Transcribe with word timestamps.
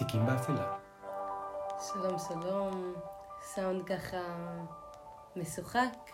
תיקים 0.00 0.26
באפלה. 0.26 0.76
שלום, 1.92 2.18
שלום. 2.28 2.94
סאונד 3.42 3.82
ככה 3.86 4.18
משוחק. 5.36 6.10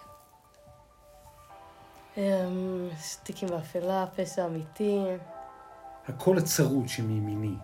אמ, 2.17 2.89
תיקים 3.23 3.49
באפלה, 3.49 4.05
פשע 4.17 4.47
אמיתי. 4.47 5.05
הקול 6.09 6.39
הצרוד 6.39 6.89
שמימיני. 6.89 7.55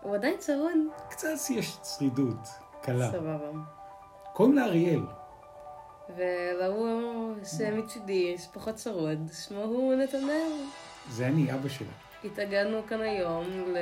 הוא 0.00 0.14
עדיין 0.14 0.38
צרוד? 0.38 0.70
קצת 1.08 1.28
יש 1.50 1.78
צרידות, 1.80 2.48
קלה. 2.82 3.10
סבבה. 3.12 3.50
קוראים 4.32 4.54
לה 4.54 4.64
אריאל. 4.64 5.02
ולהוא 6.16 7.34
שמצידי 7.44 8.32
יש 8.34 8.48
פחות 8.52 8.74
צרוד, 8.74 9.18
שמו 9.32 9.62
הוא 9.62 9.94
נתנאל. 9.94 10.52
זה 11.10 11.26
אני, 11.26 11.54
אבא 11.54 11.68
שלה. 11.68 12.11
התאגדנו 12.24 12.80
כאן 12.88 13.00
היום 13.00 13.44
ל... 13.66 13.76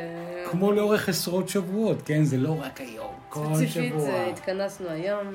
כמו 0.50 0.72
לאורך 0.72 1.08
עשרות 1.08 1.48
שבועות, 1.48 2.02
כן? 2.04 2.24
זה 2.24 2.36
לא 2.36 2.56
רק 2.60 2.80
היום, 2.80 3.14
כל 3.28 3.46
ספציפית 3.54 3.92
שבוע. 3.92 4.08
אה, 4.08 4.26
התכנסנו 4.26 4.88
היום 4.88 5.26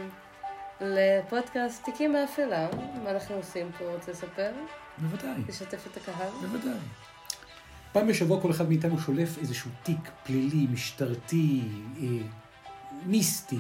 לפודקאסט 0.82 1.84
תיקים 1.86 2.14
באפלה. 2.14 2.68
מה 3.04 3.12
אנחנו 3.12 3.36
עושים 3.36 3.72
פה? 3.78 3.86
רוצה 3.96 4.12
לספר? 4.12 4.52
בוודאי, 4.98 5.42
לשתף 5.48 5.88
את 5.92 5.98
הקהל? 5.98 6.30
בוודאי. 6.42 6.78
פעם 7.92 8.08
בשבוע 8.08 8.42
כל 8.42 8.52
אחד 8.52 8.68
מאיתנו 8.70 9.00
שולף 9.00 9.38
איזשהו 9.38 9.72
תיק 9.84 10.10
פלילי, 10.24 10.68
משטרתי, 10.72 11.62
אה, 12.02 12.08
מיסטי, 13.06 13.60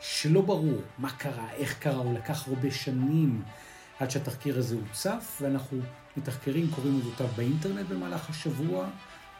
שלא 0.00 0.40
ברור 0.40 0.80
מה 0.98 1.10
קרה, 1.10 1.46
איך 1.56 1.78
קרה, 1.78 1.96
הוא 1.96 2.14
לקח 2.14 2.48
הרבה 2.48 2.70
שנים 2.70 3.42
עד 4.02 4.10
שהתחקיר 4.10 4.58
הזה 4.58 4.76
הוצף, 4.88 5.38
ואנחנו 5.40 5.78
מתחקרים, 6.16 6.70
קוראים 6.74 6.94
אודותיו 6.94 7.26
באינטרנט 7.36 7.86
במהלך 7.88 8.30
השבוע, 8.30 8.86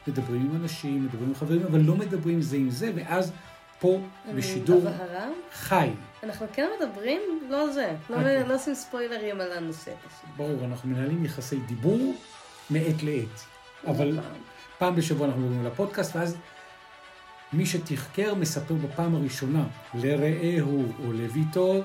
מדברים 0.07 0.51
עם 0.51 0.63
אנשים, 0.63 1.05
מדברים 1.05 1.29
עם 1.29 1.35
חברים, 1.35 1.63
אבל 1.63 1.81
לא 1.81 1.97
מדברים 1.97 2.43
זה 2.43 2.57
עם 2.57 2.71
זה, 2.71 2.93
ואז 2.95 3.33
פה 3.81 4.01
בשידור 4.35 4.79
הבהרה? 4.89 5.29
חי. 5.53 5.91
אנחנו 6.23 6.47
כן 6.53 6.69
מדברים, 6.81 7.21
לא 7.51 7.73
זה. 7.73 7.95
לא, 8.11 8.17
אוקיי. 8.17 8.49
לא 8.49 8.55
עושים 8.55 8.75
ספוילרים 8.75 9.41
על 9.41 9.53
הנושא. 9.53 9.93
ברור, 10.37 10.65
אנחנו 10.65 10.89
מנהלים 10.89 11.25
יחסי 11.25 11.57
דיבור 11.57 12.15
מעת 12.71 13.03
לעת. 13.03 13.45
אבל 13.87 14.19
פעם 14.79 14.97
בשבוע 14.97 15.27
אנחנו 15.27 15.41
מדברים 15.41 15.61
על 15.61 15.67
הפודקאסט, 15.67 16.17
ואז 16.17 16.37
מי 17.53 17.67
שתחקר 17.67 18.35
מספר 18.35 18.75
בפעם 18.75 19.15
הראשונה 19.15 19.65
לרעהו 19.95 20.85
או 21.05 21.13
לביתו 21.13 21.83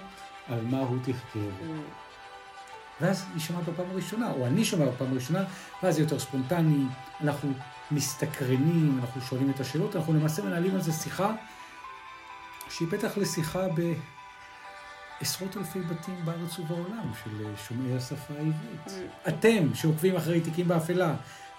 על 0.47 0.59
מה 0.61 0.79
הוא 0.79 0.97
תחקר. 1.03 1.49
ואז 3.01 3.25
היא 3.33 3.41
שומעת 3.41 3.65
בפעם 3.65 3.89
הראשונה, 3.91 4.31
או 4.31 4.47
אני 4.47 4.65
שומע 4.65 4.85
בפעם 4.85 5.11
הראשונה, 5.11 5.43
ואז 5.83 5.95
זה 5.95 6.01
יותר 6.01 6.19
ספונטני, 6.19 6.83
אנחנו 7.21 7.53
מסתקרנים, 7.91 8.99
אנחנו 9.01 9.21
שואלים 9.21 9.49
את 9.49 9.59
השאלות, 9.59 9.95
אנחנו 9.95 10.13
למעשה 10.13 10.41
מנהלים 10.41 10.75
על 10.75 10.81
זה 10.81 10.91
שיחה 10.91 11.31
שהיא 12.69 12.87
פתח 12.91 13.17
לשיחה 13.17 13.59
בעשרות 15.19 15.57
אלפי 15.57 15.79
בתים 15.81 16.25
בארץ 16.25 16.59
ובעולם 16.59 17.11
של 17.23 17.45
שומעי 17.67 17.95
השפה 17.97 18.33
העברית. 18.33 19.09
אתם, 19.27 19.75
שעוקבים 19.75 20.15
אחרי 20.15 20.41
תיקים 20.41 20.67
באפלה, 20.67 21.15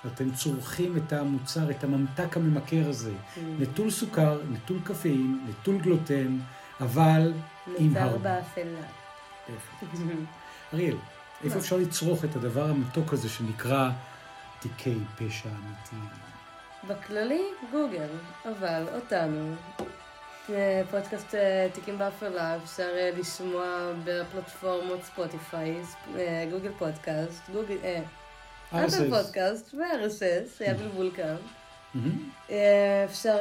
אתם 0.07 0.31
צורכים 0.31 0.97
את 0.97 1.13
המוצר, 1.13 1.71
את 1.71 1.85
הממתק 1.85 2.37
הממכר 2.37 2.89
הזה, 2.89 3.13
נטול 3.59 3.91
סוכר, 3.91 4.41
נטול 4.51 4.79
קפאין, 4.85 5.47
נטול 5.49 5.79
גלוטן, 5.79 6.39
אבל 6.81 7.33
עם 7.79 7.89
מוצר 7.89 8.01
הרבה. 8.01 8.19
באפלה. 8.19 8.81
בהחלט. 9.49 10.29
אריאל, 10.75 10.97
איפה 11.45 11.59
אפשר 11.59 11.77
לצרוך 11.77 12.25
את 12.25 12.37
הדבר 12.37 12.65
המתוק 12.65 13.13
הזה 13.13 13.29
שנקרא 13.29 13.91
תיקי 14.61 14.99
פשע 15.19 15.49
אמיתיים? 15.49 16.09
בכללי, 16.89 17.43
גוגל, 17.73 18.09
אבל 18.45 18.85
אותנו, 18.95 19.55
אה, 20.51 20.83
פודקאסט 20.91 21.35
אה, 21.35 21.69
תיקים 21.73 21.99
באפלה, 21.99 22.57
אפשר 22.57 22.91
אה, 22.97 23.11
לשמוע 23.19 23.93
בפלטפורמות 24.05 25.03
ספוטיפיי, 25.05 25.77
גוגל 26.51 26.73
פודקאסט, 26.79 27.51
גוגל, 27.53 27.77
אפל. 28.69 29.11
פודקאסט 29.11 29.75
ו-RSS, 29.75 30.61
היה 30.61 30.75
בלבול 30.75 31.11
כאן. 31.17 31.37
אה, 32.51 33.05
אפשר 33.05 33.37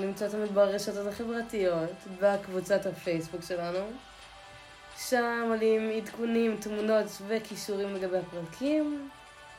למצוא 0.00 0.26
אותנו 0.26 0.46
ברשתות 0.46 1.06
החברתיות, 1.06 1.90
בקבוצת 2.22 2.86
הפייסבוק 2.86 3.42
שלנו. 3.48 3.78
שם 5.08 5.46
עולים 5.48 5.90
עדכונים, 5.90 6.56
תמונות 6.60 7.22
וקישורים 7.28 7.94
לגבי 7.94 8.18
הפרקים. 8.18 9.08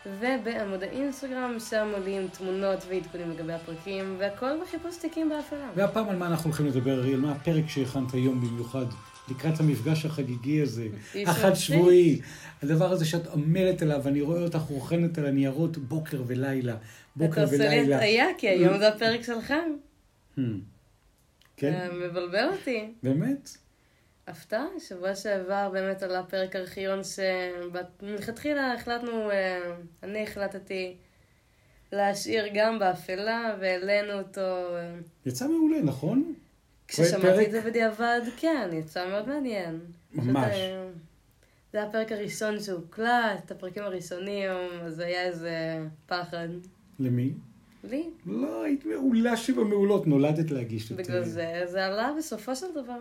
ובעמוד 0.06 0.84
האינסטגרם, 0.84 1.60
שם 1.70 1.92
עולים 1.94 2.28
תמונות 2.28 2.80
ועדכונים 2.90 3.32
לגבי 3.32 3.54
הפרקים, 3.54 4.16
והכל 4.20 4.62
בחיפוש 4.62 4.98
תיקים 4.98 5.30
באפלה. 5.30 5.70
והפעם 5.76 6.10
על 6.10 6.16
מה 6.16 6.28
אנחנו 6.28 6.50
הולכים 6.50 6.66
לדבר, 6.66 7.00
אריאל? 7.00 7.20
מה 7.20 7.32
הפרק 7.32 7.64
שהכנת 7.68 8.14
היום 8.14 8.42
במיוחד? 8.42 8.86
לקראת 9.32 9.60
המפגש 9.60 10.06
החגיגי 10.06 10.62
הזה, 10.62 10.88
החד 11.26 11.54
שבועי, 11.54 12.22
הדבר 12.64 12.92
הזה 12.92 13.06
שאת 13.06 13.28
עמלת 13.28 13.82
עליו, 13.82 14.08
אני 14.08 14.22
רואה 14.22 14.42
אותך 14.42 14.60
רוכנת 14.60 15.18
על 15.18 15.26
הניירות 15.26 15.78
בוקר 15.78 16.24
ולילה, 16.28 16.74
אתה 16.74 16.82
בוקר 17.16 17.44
עושה 17.44 17.58
לי 17.58 17.66
ולילה. 17.66 17.96
הטעיה, 17.96 18.26
כי 18.38 18.50
היום 18.50 18.78
זה 18.78 18.88
הפרק 18.88 19.24
שלך. 19.24 19.54
Hmm. 20.38 20.42
כן, 21.58 21.86
אתה 21.86 21.94
מבלבל 21.94 22.50
אותי. 22.52 22.94
באמת? 23.04 23.58
הפתעה, 24.28 24.66
שבוע 24.80 25.16
שעבר 25.16 25.70
באמת 25.74 26.04
עלה 26.04 26.24
פרק 26.24 26.56
ארכיון 26.56 27.00
שמלכתחילה 27.04 28.74
החלטנו, 28.74 29.32
אה, 29.32 29.60
אני 30.04 30.24
החלטתי 30.24 30.96
להשאיר 31.92 32.46
גם 32.56 32.80
באפלה 32.80 33.56
והעלינו 33.60 34.14
אותו. 34.20 34.42
אה, 34.76 34.96
יצא 35.26 35.48
מעולה, 35.48 35.82
נכון? 35.82 36.34
כששמעתי 36.88 37.22
פרק- 37.22 37.46
את 37.48 37.52
זה 37.52 37.62
בדיעבד, 37.62 38.22
כן, 38.38 38.70
יצא 38.74 39.10
מאוד 39.10 39.28
מעניין. 39.30 39.80
ממש. 40.14 40.54
אה, 40.54 40.88
זה 41.74 41.78
היה 41.80 41.88
הפרק 41.88 42.12
הראשון 42.12 42.60
שהוקלט, 42.60 43.52
הפרקים 43.52 43.84
הראשונים, 43.84 44.50
אז 44.86 45.00
היה 45.00 45.24
איזה 45.24 45.58
פחד. 46.08 46.48
למי? 47.00 47.34
לי, 47.84 48.10
לא, 48.26 48.64
היית 48.64 48.86
מעולה 48.86 49.38
שבמעולות, 49.38 50.08
נולדת 50.08 50.52
להגיש 50.52 50.92
את... 50.92 50.98
בגלל 50.98 51.24
זה, 51.24 51.62
זה 51.66 51.86
עלה 51.86 52.12
בסופו 52.18 52.56
של 52.56 52.66
דבר. 52.76 53.00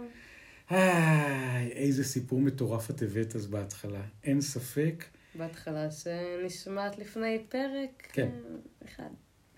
איי, 0.71 1.73
איזה 1.73 2.05
סיפור 2.05 2.41
מטורף 2.41 2.91
את 2.91 3.03
הבאת 3.03 3.37
אז 3.37 3.47
בהתחלה. 3.47 4.03
אין 4.25 4.41
ספק, 4.41 5.05
בהתחלה 5.35 5.89
שנשמעת 5.91 6.99
לפני 6.99 7.45
פרק 7.49 8.09
כן. 8.13 8.29
אה, 8.29 8.87
אחד. 8.87 9.11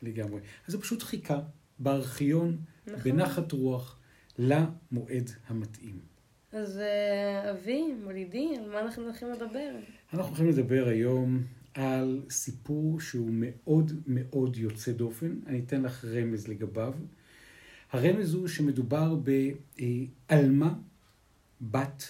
לגמרי. 0.02 0.40
אז 0.66 0.72
זה 0.72 0.80
פשוט 0.80 1.02
חיכה 1.02 1.40
בארכיון, 1.78 2.56
נכון. 2.86 3.12
בנחת 3.12 3.52
רוח, 3.52 3.98
למועד 4.38 5.30
המתאים. 5.46 5.98
אז 6.52 6.78
אה, 6.78 7.50
אבי, 7.50 7.82
מולידי, 8.04 8.54
על 8.58 8.70
מה 8.70 8.80
אנחנו 8.80 9.02
הולכים 9.02 9.30
לדבר? 9.30 9.70
אנחנו 10.12 10.28
הולכים 10.28 10.48
לדבר 10.48 10.88
היום 10.88 11.42
על 11.74 12.22
סיפור 12.30 13.00
שהוא 13.00 13.28
מאוד 13.32 13.92
מאוד 14.06 14.56
יוצא 14.56 14.92
דופן. 14.92 15.40
אני 15.46 15.62
אתן 15.66 15.82
לך 15.82 16.04
רמז 16.04 16.48
לגביו. 16.48 16.94
הרמז 17.92 18.34
הוא 18.34 18.48
שמדובר 18.48 19.14
בעלמה 19.14 20.74
בת 21.60 22.04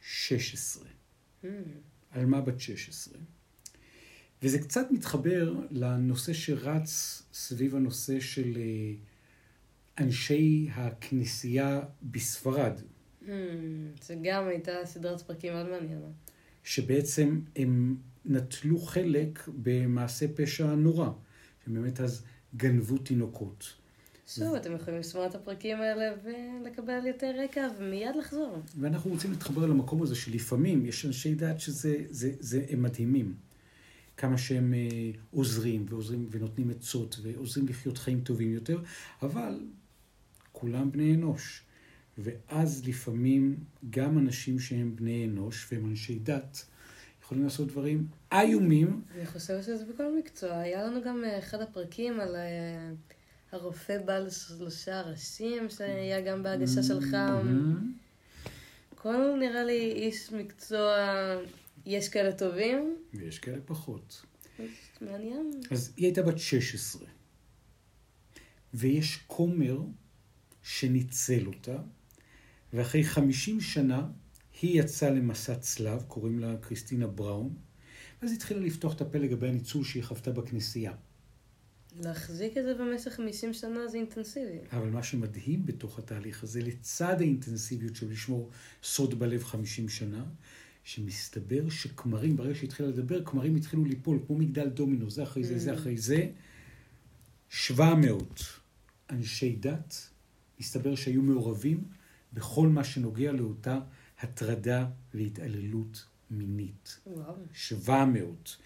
16. 0.00 0.84
Hmm, 1.42 1.46
עלמה 2.10 2.40
בת 2.40 2.60
16. 2.60 3.18
וזה 4.42 4.58
קצת 4.58 4.86
מתחבר 4.90 5.54
לנושא 5.70 6.32
שרץ 6.32 7.22
סביב 7.32 7.76
הנושא 7.76 8.20
של 8.20 8.56
אה, 8.56 8.92
אנשי 9.98 10.68
הכנסייה 10.72 11.80
בספרד, 12.02 12.80
זה 14.02 14.16
גם 14.22 14.48
הייתה 14.48 14.72
סדרת 14.84 15.20
פרקים 15.20 15.52
מאוד 15.52 15.68
מעניינת. 15.68 16.12
שבעצם 16.64 17.40
הם 17.56 17.96
נטלו 18.24 18.78
חלק 18.78 19.48
במעשה 19.62 20.26
פשע 20.36 20.74
נורא, 20.74 21.10
שבאמת 21.64 22.00
אז 22.00 22.24
גנבו 22.56 22.98
תינוקות. 22.98 23.74
שוב, 24.26 24.54
אתם 24.54 24.74
יכולים 24.74 25.00
לשמוע 25.00 25.26
את 25.26 25.34
הפרקים 25.34 25.80
האלה 25.80 26.14
ולקבל 26.24 27.06
יותר 27.06 27.32
רקע 27.44 27.68
ומיד 27.78 28.16
לחזור. 28.16 28.62
ואנחנו 28.78 29.10
רוצים 29.10 29.30
להתחבר 29.30 29.66
למקום 29.66 30.02
הזה 30.02 30.14
שלפעמים 30.14 30.86
יש 30.86 31.06
אנשי 31.06 31.34
דת 31.34 31.60
שזה, 31.60 31.96
זה, 32.10 32.30
זה, 32.40 32.64
הם 32.70 32.82
מדהימים. 32.82 33.34
כמה 34.16 34.38
שהם 34.38 34.74
אה, 34.74 35.10
עוזרים 35.30 35.86
ועוזרים 35.88 36.28
ונותנים 36.30 36.70
עצות 36.70 37.16
ועוזרים 37.22 37.68
לחיות 37.68 37.98
חיים 37.98 38.20
טובים 38.20 38.52
יותר, 38.52 38.80
אבל 39.22 39.60
כולם 40.52 40.92
בני 40.92 41.14
אנוש. 41.14 41.62
ואז 42.18 42.88
לפעמים 42.88 43.56
גם 43.90 44.18
אנשים 44.18 44.58
שהם 44.58 44.96
בני 44.96 45.24
אנוש 45.24 45.68
והם 45.72 45.90
אנשי 45.90 46.18
דת 46.18 46.64
יכולים 47.22 47.44
לעשות 47.44 47.68
דברים 47.68 48.06
איומים. 48.32 49.02
אני 49.14 49.26
חושבת 49.26 49.64
שזה 49.64 49.84
בכל 49.84 50.18
מקצוע. 50.18 50.58
היה 50.58 50.84
לנו 50.84 51.02
גם 51.02 51.24
אה, 51.24 51.38
אחד 51.38 51.60
הפרקים 51.60 52.20
על 52.20 52.36
אה, 52.36 52.90
הרופא 53.52 53.98
בעל 54.04 54.30
שלושה 54.30 55.02
ראשים, 55.02 55.70
שהיה 55.70 56.20
גם 56.20 56.42
בהגשה 56.42 56.82
שלך. 56.82 57.12
מהמם. 57.14 57.92
כל 58.94 59.36
נראה 59.40 59.64
לי 59.64 59.92
איש 59.92 60.32
מקצוע, 60.32 60.96
יש 61.86 62.08
כאלה 62.08 62.32
טובים, 62.32 62.96
ויש 63.14 63.38
כאלה 63.38 63.58
פחות. 63.64 64.22
אז 64.58 64.64
מעניין. 65.00 65.50
אז 65.70 65.92
היא 65.96 66.06
הייתה 66.06 66.22
בת 66.22 66.38
16. 66.38 67.06
ויש 68.74 69.18
כומר 69.26 69.78
שניצל 70.62 71.46
אותה, 71.46 71.76
ואחרי 72.72 73.04
50 73.04 73.60
שנה 73.60 74.08
היא 74.62 74.80
יצאה 74.80 75.10
למסע 75.10 75.54
צלב, 75.54 76.02
קוראים 76.02 76.38
לה 76.38 76.56
קריסטינה 76.56 77.06
בראון, 77.06 77.54
ואז 78.22 78.32
התחילה 78.32 78.60
לפתוח 78.60 78.94
את 78.94 79.00
הפה 79.00 79.18
לגבי 79.18 79.48
הניצול 79.48 79.84
שהיא 79.84 80.04
חוותה 80.04 80.30
בכנסייה. 80.30 80.92
להחזיק 82.00 82.56
את 82.56 82.64
זה 82.64 82.74
במשך 82.74 83.12
50 83.12 83.52
שנה 83.52 83.88
זה 83.88 83.98
אינטנסיבי. 83.98 84.58
אבל 84.72 84.90
מה 84.90 85.02
שמדהים 85.02 85.66
בתוך 85.66 85.98
התהליך 85.98 86.42
הזה, 86.42 86.62
לצד 86.62 87.20
האינטנסיביות 87.20 87.96
של 87.96 88.10
לשמור 88.10 88.50
סוד 88.82 89.18
בלב 89.18 89.44
50 89.44 89.88
שנה, 89.88 90.24
שמסתבר 90.84 91.68
שכמרים, 91.68 92.36
ברגע 92.36 92.54
שהתחילה 92.54 92.88
לדבר, 92.88 93.24
כמרים 93.24 93.56
התחילו 93.56 93.84
ליפול, 93.84 94.18
כמו 94.26 94.36
מגדל 94.36 94.68
דומינו, 94.68 95.10
זה 95.10 95.22
אחרי 95.22 95.44
זה, 95.44 95.58
זה 95.58 95.72
Mm. 95.72 95.74
אחרי 95.74 95.96
זה. 95.98 96.26
700 97.48 98.42
אנשי 99.10 99.56
דת, 99.60 100.08
מסתבר 100.60 100.94
שהיו 100.94 101.22
מעורבים 101.22 101.84
בכל 102.32 102.68
מה 102.68 102.84
שנוגע 102.84 103.32
לאותה 103.32 103.78
הטרדה 104.20 104.86
והתעללות 105.14 106.04
מינית. 106.30 107.00
וואו. 107.06 107.34
700. 107.52 108.56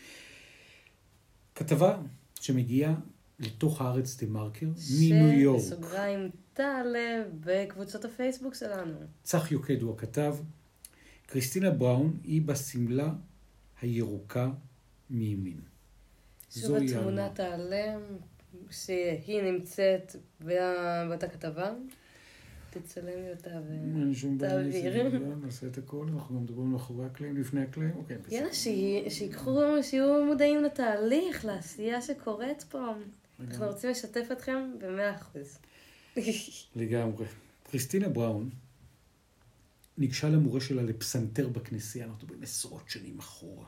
כתבה 1.54 2.02
שמגיעה 2.40 2.94
לתוך 3.40 3.80
הארץ 3.80 4.16
דה 4.22 4.26
מרקר, 4.26 4.66
מניו 5.00 5.32
יורק. 5.40 5.60
שבסוגריים 5.62 6.30
תעלה 6.54 7.22
בקבוצות 7.40 8.04
הפייסבוק 8.04 8.54
שלנו. 8.54 8.94
צח 9.22 9.52
יוקד 9.52 9.82
הוא 9.82 9.94
הכתב. 9.94 10.36
קריסטינה 11.26 11.70
בראון 11.70 12.16
היא 12.24 12.42
בשמלה 12.42 13.12
הירוקה 13.80 14.50
מימין. 15.10 15.60
שוב 16.50 16.74
התמונה 16.76 17.28
תעלה, 17.34 17.96
שהיא 18.70 19.42
נמצאת 19.42 20.16
באותה 20.40 21.28
כתבה. 21.28 21.72
תצלמי 22.70 23.10
אותה 23.36 23.50
ו... 23.68 23.72
אין 23.72 24.14
שום 24.14 24.38
בעיה, 24.38 24.72
תעביר. 24.82 25.34
נעשה- 25.44 25.66
את 25.66 25.78
הכל, 25.78 26.06
אנחנו 26.14 26.34
גם 26.36 26.42
מדברים 26.42 26.66
מאחורי 26.72 27.06
הקלעים, 27.06 27.36
לפני 27.36 27.62
הקלעים, 27.62 27.92
אוקיי, 27.96 28.16
בסדר. 28.18 28.36
יאללה, 28.36 28.52
שי- 28.54 29.04
שיקחו, 29.08 29.60
שיהיו 29.82 30.24
מודעים 30.24 30.64
לתהליך, 30.64 31.44
לעשייה 31.44 32.02
שקורית 32.02 32.62
פה. 32.62 32.86
אנחנו. 33.40 33.66
רוצים 33.66 33.90
לשתף 33.90 34.28
אתכם 34.32 34.72
במאה 34.78 35.16
אחוז. 35.16 35.58
לגמרי. 36.76 37.26
קריסטינה 37.70 38.08
בראון 38.08 38.50
ניגשה 39.98 40.28
למורה 40.28 40.60
שלה 40.60 40.82
לפסנתר 40.82 41.48
בכנסייה, 41.48 42.04
אנחנו 42.04 42.18
מדברים 42.18 42.42
עשרות 42.42 42.90
שנים 42.90 43.18
אחורה. 43.18 43.66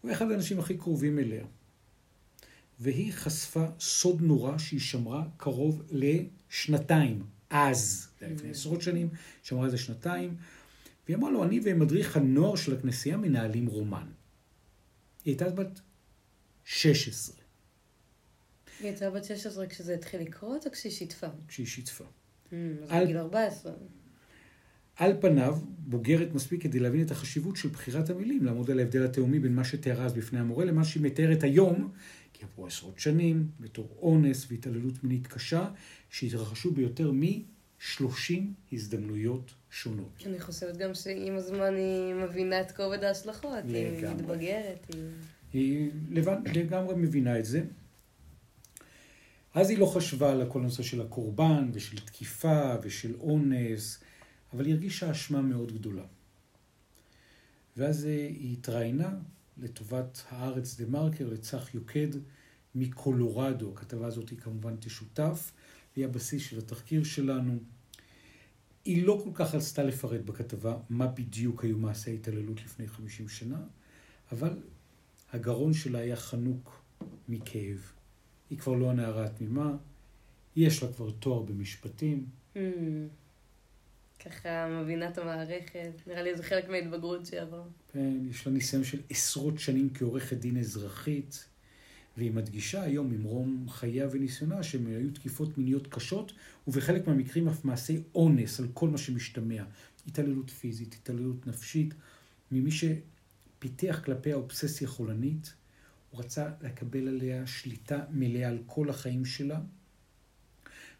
הוא 0.00 0.08
היה 0.08 0.16
אחד 0.16 0.30
האנשים 0.30 0.58
הכי 0.58 0.76
קרובים 0.78 1.18
אליה. 1.18 1.44
והיא 2.80 3.12
חשפה 3.12 3.66
סוד 3.80 4.22
נורא 4.22 4.58
שהיא 4.58 4.80
שמרה 4.80 5.24
קרוב 5.36 5.82
לשנתיים. 5.90 7.22
אז, 7.50 8.08
זה 8.20 8.26
היה 8.26 8.34
לפני 8.34 8.50
עשרות 8.50 8.82
שנים, 8.82 9.08
שמרה 9.42 9.66
איזה 9.66 9.78
שנתיים. 9.78 10.36
והיא 11.06 11.16
אמרה 11.16 11.30
לו, 11.30 11.44
אני 11.44 11.60
ומדריך 11.64 12.16
הנוער 12.16 12.56
של 12.56 12.76
הכנסייה 12.78 13.16
מנהלים 13.16 13.66
רומן. 13.66 14.06
היא 15.24 15.32
הייתה 15.32 15.50
בת 15.50 15.80
16 16.64 17.41
היא 18.82 18.90
הייתה 18.90 19.10
בת 19.10 19.24
16 19.24 19.66
כשזה 19.66 19.94
התחיל 19.94 20.20
לקרות, 20.20 20.66
או 20.66 20.72
כשהיא 20.72 20.92
שיתפה? 20.92 21.26
כשהיא 21.48 21.66
שיתפה. 21.66 22.04
Hmm, 22.04 22.54
אז 22.82 22.90
על- 22.90 23.04
בגיל 23.04 23.16
14. 23.18 23.72
על 24.96 25.12
פניו, 25.20 25.58
בוגרת 25.78 26.34
מספיק 26.34 26.62
כדי 26.62 26.78
להבין 26.78 27.02
את 27.02 27.10
החשיבות 27.10 27.56
של 27.56 27.68
בחירת 27.68 28.10
המילים, 28.10 28.44
לעמוד 28.44 28.70
על 28.70 28.78
ההבדל 28.78 29.04
התהומי 29.04 29.38
בין 29.38 29.54
מה 29.54 29.64
שתיארה 29.64 30.04
אז 30.04 30.12
בפני 30.12 30.38
המורה 30.40 30.64
למה 30.64 30.84
שהיא 30.84 31.02
מתארת 31.02 31.42
היום, 31.42 31.92
כי 32.32 32.44
עברו 32.44 32.66
עשרות 32.66 32.98
שנים, 32.98 33.48
בתור 33.60 33.88
אונס 34.02 34.46
והתעללות 34.50 35.04
מינית 35.04 35.26
קשה, 35.26 35.68
שהתרחשו 36.10 36.70
ביותר 36.72 37.12
מ-30 37.12 38.04
הזדמנויות 38.72 39.54
שונות. 39.70 40.22
אני 40.26 40.40
חושבת 40.40 40.76
גם 40.76 40.94
שעם 40.94 41.36
הזמן 41.36 41.74
היא 41.74 42.14
מבינה 42.14 42.60
את 42.60 42.72
כובד 42.72 43.04
ההשלכות. 43.04 43.64
היא. 43.68 44.06
מתבגרת, 44.08 44.86
היא... 44.94 45.02
היא 45.52 45.90
לבד, 46.10 46.36
לגמרי 46.54 46.94
מבינה 46.96 47.38
את 47.38 47.44
זה. 47.44 47.62
אז 49.54 49.70
היא 49.70 49.78
לא 49.78 49.86
חשבה 49.86 50.32
על 50.32 50.46
כל 50.48 50.60
הנושא 50.60 50.82
של 50.82 51.00
הקורבן 51.00 51.70
ושל 51.72 51.98
תקיפה 51.98 52.74
ושל 52.82 53.14
אונס, 53.20 53.98
אבל 54.52 54.66
היא 54.66 54.74
הרגישה 54.74 55.10
אשמה 55.10 55.42
מאוד 55.42 55.72
גדולה. 55.72 56.04
ואז 57.76 58.06
אה, 58.06 58.10
היא 58.10 58.52
התראיינה 58.52 59.10
לטובת 59.58 60.22
הארץ 60.28 60.80
דה 60.80 60.86
מרקר 60.86 61.28
לצח 61.28 61.74
יוקד 61.74 62.08
מקולורדו. 62.74 63.72
הכתבה 63.72 64.06
הזאת 64.06 64.30
היא 64.30 64.38
כמובן 64.38 64.76
תשותף, 64.80 65.52
והיא 65.94 66.06
הבסיס 66.06 66.42
של 66.42 66.58
התחקיר 66.58 67.04
שלנו. 67.04 67.58
היא 68.84 69.06
לא 69.06 69.20
כל 69.24 69.30
כך 69.34 69.54
רצתה 69.54 69.82
לפרט 69.82 70.20
בכתבה 70.20 70.76
מה 70.90 71.06
בדיוק 71.06 71.64
היו 71.64 71.78
מעשי 71.78 72.10
ההתעללות 72.10 72.64
לפני 72.64 72.88
50 72.88 73.28
שנה, 73.28 73.60
אבל 74.32 74.58
הגרון 75.32 75.72
שלה 75.72 75.98
היה 75.98 76.16
חנוק 76.16 76.82
מכאב. 77.28 77.92
היא 78.52 78.58
כבר 78.58 78.72
לא 78.72 78.90
הנערה 78.90 79.24
התמימה, 79.24 79.76
יש 80.56 80.82
לה 80.82 80.92
כבר 80.92 81.10
תואר 81.10 81.42
במשפטים, 81.42 82.26
Hmm. 82.54 82.58
ככה 84.24 84.82
מבינה 84.82 85.08
את 85.08 85.18
המערכת. 85.18 85.92
נראה 86.06 86.22
לי 86.22 86.36
זה 86.36 86.42
חלק 86.42 86.68
מההתבגרות 86.68 87.26
שהיא 87.26 87.40
עברה. 87.40 87.62
כן, 87.92 88.12
יש 88.30 88.46
לה 88.46 88.52
ניסיון 88.52 88.84
של 88.84 89.00
עשרות 89.10 89.58
שנים 89.58 89.90
כעורכת 89.94 90.36
דין 90.36 90.56
אזרחית, 90.58 91.44
והיא 92.16 92.30
מדגישה 92.30 92.82
היום 92.82 93.10
ממרום 93.10 93.66
חייה 93.68 94.08
וניסיונה 94.10 94.62
שהן 94.62 94.86
היו 94.86 95.10
תקיפות 95.10 95.58
מיניות 95.58 95.86
קשות, 95.86 96.32
ובחלק 96.68 97.06
מהמקרים 97.06 97.48
אף 97.48 97.64
מעשי 97.64 98.02
אונס 98.14 98.60
על 98.60 98.66
כל 98.74 98.88
מה 98.88 98.98
שמשתמע. 98.98 99.62
התעללות 100.06 100.50
פיזית, 100.50 100.94
התעללות 100.94 101.46
נפשית, 101.46 101.94
ממי 102.52 102.70
שפיתח 102.70 104.00
כלפיה 104.04 104.34
אובססיה 104.34 104.88
חולנית, 104.88 105.52
הוא 106.12 106.20
רצה 106.20 106.50
לקבל 106.60 107.08
עליה 107.08 107.46
שליטה 107.46 108.04
מלאה 108.10 108.48
על 108.48 108.58
כל 108.66 108.90
החיים 108.90 109.24
שלה. 109.24 109.60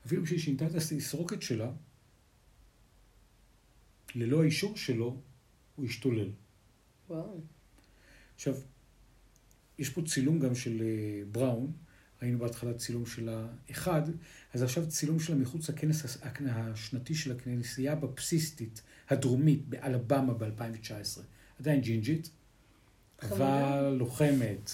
אפילו 0.07 0.25
כשהיא 0.25 0.39
שינתה 0.39 0.67
את 0.67 0.75
הסרוקת 0.75 1.43
שלה, 1.43 1.73
ללא 4.15 4.43
האישור 4.43 4.77
שלו, 4.77 5.21
הוא 5.77 5.87
השתולל. 5.87 6.31
וואו. 7.09 7.41
עכשיו, 8.35 8.55
יש 9.79 9.91
פה 9.91 10.03
צילום 10.07 10.39
גם 10.39 10.55
של 10.55 10.83
אה, 10.83 11.23
בראון, 11.33 11.73
ראינו 12.23 12.39
בהתחלה 12.39 12.75
צילום 12.75 13.07
של 13.07 13.29
האחד, 13.29 14.03
אז 14.55 14.63
עכשיו 14.63 14.89
צילום 14.89 15.21
שלה 15.21 15.37
מחוץ 15.37 15.71
לכנס 15.71 16.19
השנתי 16.49 17.15
של 17.15 17.33
הכנסייה 17.33 17.95
בבסיסטית 17.95 18.83
הדרומית 19.09 19.69
באלבמה 19.69 20.35
ב-2019. 20.35 21.21
עדיין 21.59 21.81
ג'ינג'ית. 21.81 22.31
אבל 23.23 23.97
לוחמת. 23.99 24.71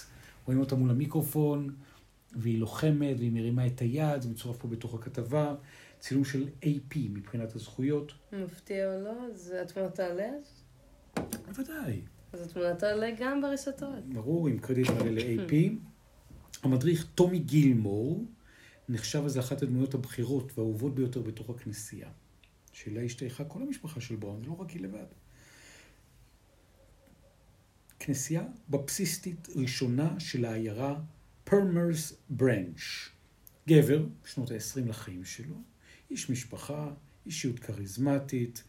רואים 0.49 0.61
אותה 0.61 0.77
מול 0.77 0.91
המיקרופון, 0.91 1.75
והיא 2.33 2.59
לוחמת, 2.59 3.17
והיא 3.19 3.33
מרימה 3.33 3.67
את 3.67 3.81
היד, 3.81 4.23
זה 4.23 4.29
מצורף 4.29 4.57
פה 4.57 4.69
בתוך 4.69 4.95
הכתבה. 4.95 5.55
צילום 5.99 6.25
של 6.25 6.49
AP 6.63 6.97
מבחינת 6.97 7.55
הזכויות. 7.55 8.13
מפתיע 8.33 8.95
או 8.95 9.01
לא, 9.01 9.27
אז 9.33 9.55
התמונה 9.63 9.89
תעלה? 9.89 10.31
בוודאי. 11.47 12.01
אז 12.33 12.41
התמונה 12.41 12.75
תעלה 12.75 13.11
גם 13.19 13.43
ברשתות. 13.43 14.05
ברור, 14.13 14.49
עם 14.49 14.59
קרדיט 14.59 14.91
מלא 14.91 15.11
ל-AP. 15.11 15.53
המדריך 16.63 17.07
טומי 17.15 17.39
גילמור 17.39 18.25
נחשב 18.89 19.23
אז 19.25 19.37
לאחת 19.37 19.63
הדמויות 19.63 19.95
הבכירות 19.95 20.59
והאהובות 20.59 20.95
ביותר 20.95 21.23
בתוך 21.23 21.51
הכנסייה. 21.51 22.09
שאליה 22.73 23.03
השתייכה 23.03 23.45
כל 23.45 23.63
המשפחה 23.63 24.01
של 24.01 24.17
בראון, 24.17 24.43
זה 24.43 24.49
לא 24.49 24.57
רק 24.61 24.71
היא 24.71 24.83
לבד. 24.83 25.07
כנסייה 27.99 28.43
בבסיסטית 28.69 29.49
ראשונה 29.57 30.21
של 30.21 30.45
העיירה 30.45 31.01
פרמרס 31.45 32.13
ברנץ'. 32.31 33.09
גבר, 33.69 34.07
בשנות 34.25 34.51
ה-20 34.51 34.89
לחיים 34.89 35.25
שלו, 35.25 35.57
איש 36.11 36.31
משפחה, 36.31 36.91
אישיות 37.27 37.59
כריזמטית, 37.59 38.65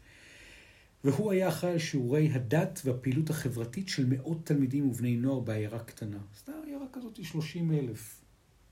והוא 1.04 1.32
היה 1.32 1.48
אחראי 1.48 1.72
על 1.72 1.78
שיעורי 1.78 2.28
הדת 2.32 2.80
והפעילות 2.84 3.30
החברתית 3.30 3.88
של 3.88 4.06
מאות 4.06 4.46
תלמידים 4.46 4.88
ובני 4.88 5.16
נוער 5.16 5.40
בעיירה 5.40 5.84
קטנה. 5.84 6.18
סתם 6.38 6.52
עיירה 6.66 6.86
כזאת 6.92 7.16
היא 7.16 7.26
30 7.26 7.72
אלף 7.72 8.24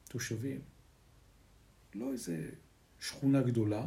תושבים. 0.08 0.60
לא 1.94 2.12
איזה 2.12 2.50
שכונה 3.00 3.42
גדולה. 3.42 3.86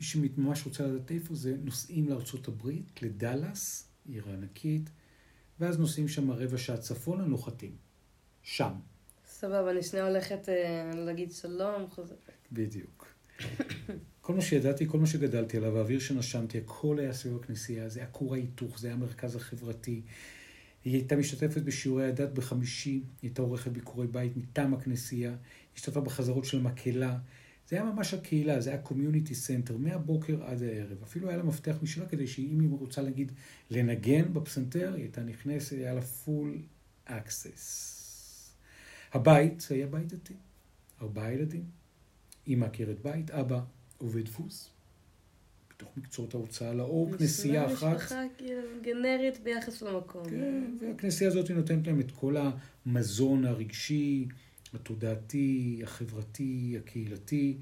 מי 0.00 0.06
שממש 0.06 0.66
רוצה 0.66 0.86
לדעת 0.86 1.10
איפה 1.10 1.34
זה, 1.34 1.56
נוסעים 1.62 2.08
לארצות 2.08 2.48
הברית, 2.48 3.02
לדאלאס, 3.02 3.91
עיר 4.08 4.28
ענקית, 4.28 4.90
ואז 5.60 5.78
נוסעים 5.78 6.08
שם 6.08 6.30
רבע 6.30 6.58
שעה 6.58 6.76
צפונה, 6.76 7.24
נוחתים. 7.24 7.76
שם, 8.42 8.72
סבבה, 9.26 9.70
אני 9.70 9.82
שנייה 9.82 10.08
הולכת 10.08 10.48
אה, 10.48 10.90
להגיד 10.94 11.32
שלום, 11.32 11.86
חוזרת. 11.90 12.30
בדיוק. 12.52 13.06
כל 14.20 14.34
מה 14.34 14.40
שידעתי, 14.42 14.88
כל 14.88 14.98
מה 14.98 15.06
שגדלתי 15.06 15.56
עליו, 15.56 15.78
האוויר 15.78 16.00
שנשמתי, 16.00 16.58
הכל 16.58 16.98
היה 16.98 17.12
סביב 17.12 17.36
הכנסייה, 17.36 17.88
זה 17.88 18.00
היה 18.00 18.08
כור 18.08 18.34
ההיתוך, 18.34 18.78
זה 18.78 18.86
היה 18.86 18.96
המרכז 18.96 19.36
החברתי. 19.36 20.02
היא 20.84 20.94
הייתה 20.94 21.16
משתתפת 21.16 21.62
בשיעורי 21.62 22.04
הדת 22.04 22.30
בחמישי, 22.30 22.90
היא 22.90 23.02
הייתה 23.22 23.42
עורכת 23.42 23.70
ביקורי 23.70 24.06
בית 24.06 24.36
מטעם 24.36 24.74
הכנסייה, 24.74 25.34
השתתפה 25.76 26.00
בחזרות 26.00 26.44
של 26.44 26.60
מקהלה. 26.60 27.18
זה 27.72 27.80
היה 27.80 27.90
ממש 27.92 28.14
הקהילה, 28.14 28.60
זה 28.60 28.70
היה 28.70 28.78
community 28.78 29.34
center, 29.34 29.76
מהבוקר 29.76 30.44
עד 30.44 30.62
הערב. 30.62 31.02
אפילו 31.02 31.28
היה 31.28 31.36
לה 31.36 31.42
מפתח 31.42 31.76
משלה 31.82 32.06
כדי 32.06 32.26
שאם 32.26 32.60
היא 32.60 32.68
רוצה 32.70 33.02
להגיד 33.02 33.32
לנגן 33.70 34.34
בפסנתר, 34.34 34.92
היא 34.94 35.02
הייתה 35.02 35.22
נכנסת, 35.22 35.72
היה 35.72 35.94
לה 35.94 36.02
full 36.02 36.58
access. 37.04 38.52
הבית 39.12 39.66
היה 39.70 39.86
בית 39.86 40.12
דתי, 40.12 40.34
ארבעה 41.02 41.32
ילדים, 41.32 41.64
אימא 42.46 42.64
עקרת 42.64 43.02
בית, 43.02 43.30
אבא 43.30 43.60
עובד 43.98 44.24
דפוס, 44.24 44.70
בתוך 45.70 45.96
מקצועות 45.96 46.34
ההוצאה 46.34 46.74
לאור, 46.74 47.16
כנסייה 47.16 47.72
אחת. 47.72 47.96
משפחה 47.96 48.22
כאילו 48.38 48.68
גנרית 48.82 49.42
ביחס 49.42 49.82
למקום. 49.82 50.30
כן, 50.30 50.76
והכנסייה 50.80 51.30
הזאת 51.30 51.50
נותנת 51.50 51.86
להם 51.86 52.00
את 52.00 52.10
כל 52.10 52.36
המזון 52.86 53.44
הרגשי, 53.44 54.28
התודעתי, 54.74 55.80
החברתי, 55.82 56.76
הקהילתי. 56.78 57.58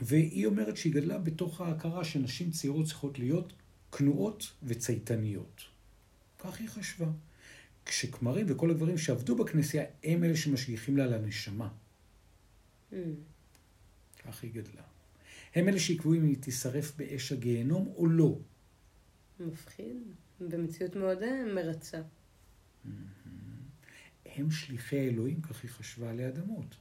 והיא 0.00 0.46
אומרת 0.46 0.76
שהיא 0.76 0.94
גדלה 0.94 1.18
בתוך 1.18 1.60
ההכרה 1.60 2.04
שנשים 2.04 2.50
צעירות 2.50 2.86
צריכות 2.86 3.18
להיות 3.18 3.52
כנועות 3.92 4.52
וצייתניות. 4.62 5.62
כך 6.38 6.60
היא 6.60 6.68
חשבה. 6.68 7.06
כשכמרים 7.86 8.46
וכל 8.48 8.70
הגברים 8.70 8.98
שעבדו 8.98 9.36
בכנסייה 9.36 9.84
הם 10.04 10.24
אלה 10.24 10.36
שמשגיחים 10.36 10.96
לה 10.96 11.04
על 11.04 11.12
הנשמה. 11.12 11.68
Mm. 12.92 12.94
כך 14.18 14.42
היא 14.42 14.52
גדלה. 14.52 14.82
הם 15.54 15.68
אלה 15.68 15.80
שיקבעו 15.80 16.14
אם 16.14 16.24
היא 16.24 16.36
תישרף 16.40 16.96
באש 16.96 17.32
הגיהנום 17.32 17.92
או 17.96 18.06
לא. 18.06 18.38
מפחיד. 19.40 19.96
במציאות 20.40 20.96
מאוד 20.96 21.22
אה, 21.22 21.44
מרצה. 21.54 22.02
הם 24.36 24.50
שליחי 24.50 24.98
האלוהים, 24.98 25.40
כך 25.40 25.62
היא 25.62 25.70
חשבה 25.70 26.10
עלי 26.10 26.28
אדמות. 26.28 26.74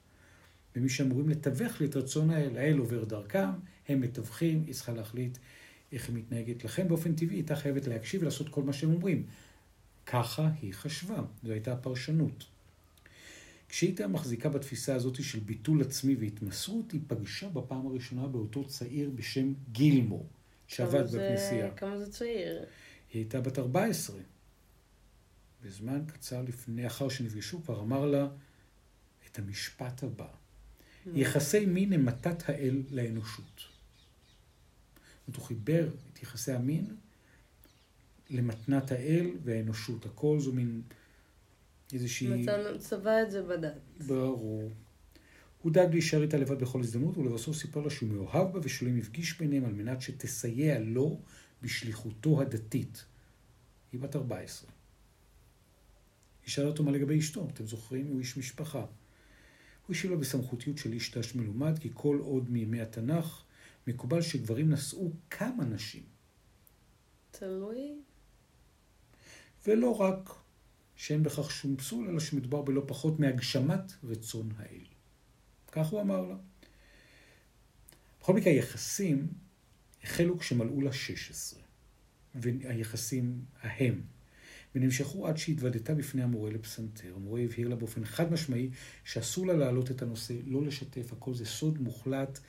ומי 0.76 0.90
שאמורים 0.90 1.30
לתווך 1.30 1.82
לי 1.82 1.88
את 1.88 1.96
רצון 1.96 2.30
האל, 2.30 2.58
האל 2.58 2.78
עובר 2.78 3.04
דרכם, 3.04 3.50
הם 3.88 4.02
מתווכים, 4.02 4.64
היא 4.68 4.74
צריכה 4.74 4.92
להחליט 4.92 5.38
איך 5.92 6.10
היא 6.10 6.16
מתנהגת. 6.16 6.64
לכן 6.64 6.88
באופן 6.88 7.16
טבעי 7.16 7.36
היא 7.36 7.38
הייתה 7.38 7.56
חייבת 7.56 7.88
להקשיב 7.88 8.22
ולעשות 8.22 8.50
כל 8.50 8.64
מה 8.64 8.74
שהם 8.74 8.94
אומרים. 8.94 9.26
ככה 10.06 10.50
היא 10.62 10.74
חשבה, 10.74 11.22
זו 11.44 11.52
הייתה 11.52 11.74
הפרשנות. 11.74 12.46
כשהיא 13.70 13.90
הייתה 13.90 14.08
מחזיקה 14.08 14.50
בתפיסה 14.50 14.96
הזאת 14.96 15.24
של 15.24 15.40
ביטול 15.40 15.82
עצמי 15.82 16.16
והתמסרות, 16.20 16.92
היא 16.92 17.02
פגשה 17.08 17.50
בפעם 17.50 17.88
הראשונה 17.88 18.28
באותו 18.28 18.68
צעיר 18.68 19.10
בשם 19.16 19.54
גילמור, 19.72 20.28
שעבד 20.68 21.04
בכנסייה. 21.08 21.72
כמה 21.72 21.98
זה 21.98 22.12
צעיר. 22.12 22.66
היא 23.14 23.22
הייתה 23.22 23.42
בת 23.42 23.60
14. 23.60 24.16
וזמן 25.64 26.06
קצר 26.08 26.42
לפני, 26.42 26.88
אחר 26.88 27.10
שנפגשו, 27.10 27.64
כבר 27.64 27.80
אמר 27.82 28.06
לה 28.06 28.28
את 29.32 29.40
המשפט 29.40 30.04
הבא: 30.04 30.28
יחסי 31.14 31.66
מין 31.66 31.94
הם 31.94 32.06
מתת 32.06 32.50
האל 32.50 32.84
לאנושות. 32.92 33.56
זאת 33.56 35.28
אומרת, 35.28 35.38
הוא 35.38 35.46
חיבר 35.46 35.90
את 36.14 36.24
יחסי 36.24 36.52
המין 36.52 36.96
למתנת 38.30 38.92
האל 38.92 39.32
והאנושות. 39.44 40.06
הכל 40.06 40.40
זו 40.40 40.54
מין 40.54 40.82
איזושהי... 41.94 42.28
מצא- 42.28 42.78
צבע 42.78 43.24
את 43.24 43.32
זה 43.32 43.44
בדת. 43.44 43.74
ברור. 44.08 44.72
הוא 45.62 45.72
דאג 45.72 45.92
להישאר 45.92 46.22
איתה 46.22 46.38
לבד 46.38 46.60
בכל 46.60 46.80
הזדמנות, 46.80 47.18
ולבסוף 47.18 47.56
סיפר 47.56 47.82
לה 47.82 47.90
שהוא 47.90 48.10
מאוהב 48.10 48.54
בה 48.54 48.60
ושאלוהים 48.64 49.00
הפגיש 49.00 49.38
ביניהם 49.40 49.66
על 49.66 49.74
מנת 49.74 50.02
שתסייע 50.02 50.80
לו 50.80 51.20
בשליחותו 51.62 52.42
הדתית. 52.42 53.06
היא 53.92 54.00
בת 54.02 54.16
14. 54.16 54.70
היא 56.46 56.52
שאלה 56.52 56.68
אותו 56.68 56.84
מה 56.84 56.92
לגבי 56.92 57.20
אשתו, 57.20 57.48
אתם 57.54 57.68
זוכרים? 57.68 58.08
הוא 58.08 58.20
איש 58.20 58.38
משפחה. 58.38 58.86
הוא 59.88 59.96
השיב 59.96 60.12
לה 60.12 60.18
בסמכותיות 60.18 60.78
של 60.78 60.94
איש 60.94 61.18
דש 61.18 61.36
מלומד, 61.36 61.80
כי 61.80 61.90
כל 61.94 62.20
עוד 62.22 62.50
מימי 62.50 62.82
התנ"ך 62.82 63.44
מקובל 63.88 64.22
שגברים 64.22 64.70
נשאו 64.70 65.12
כמה 65.30 65.66
נשים, 65.66 66.04
תלוי. 67.32 67.96
ולא 69.68 70.02
רק 70.02 70.30
שאין 70.96 71.24
בכך 71.24 71.52
שום 71.52 71.78
פסול, 71.78 72.10
אלא 72.10 72.20
שמדובר 72.20 72.62
בלא 72.62 72.84
פחות 72.88 73.20
מהגשמת 73.20 73.94
רצון 74.04 74.52
האל. 74.58 74.86
כך 75.72 75.88
הוא 75.88 76.02
אמר 76.02 76.22
לה. 76.22 76.36
בכל 78.22 78.34
מקרה, 78.34 78.54
היחסים 78.54 79.28
החלו 80.04 80.40
כשמלאו 80.40 80.82
לה 80.82 80.94
16, 80.94 81.62
והיחסים 82.36 83.46
ההם, 83.62 84.02
ונמשכו 84.76 85.28
עד 85.28 85.38
שהתוודתה 85.38 85.94
בפני 85.96 86.24
המורה 86.24 86.52
לפסנתר. 86.52 87.14
המורה 87.16 87.42
הבהיר 87.42 87.68
לה 87.70 87.76
באופן 87.76 88.06
חד 88.06 88.32
משמעי 88.32 88.70
שאסור 89.04 89.48
לה 89.48 89.54
להעלות 89.54 89.92
את 89.92 90.02
הנושא, 90.02 90.34
לא 90.46 90.64
לשתף, 90.64 91.14
הכל 91.14 91.34
זה 91.34 91.46
סוד 91.46 91.82
מוחלט, 91.82 92.40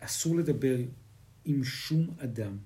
אסור 0.00 0.36
לדבר 0.36 0.76
עם 1.44 1.64
שום 1.64 2.10
אדם. 2.18 2.58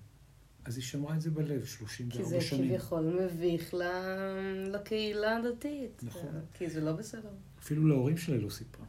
אז 0.65 0.77
היא 0.77 0.85
שמרה 0.85 1.15
את 1.17 1.21
זה 1.21 1.31
בלב 1.31 1.61
כי 1.61 1.67
34 1.71 2.29
זה 2.29 2.41
שנים. 2.41 2.69
כביכול 2.69 3.21
מביך 3.25 3.75
ל- 3.75 4.69
לקהילה 4.75 5.37
הדתית. 5.37 6.01
נכון. 6.03 6.41
כי 6.55 6.71
זה 6.71 6.81
לא 6.81 6.93
בסדר. 6.93 7.31
אפילו 7.59 7.87
להורים 7.89 8.17
שלה 8.17 8.37
לא 8.37 8.51
סיפרה. 8.51 8.87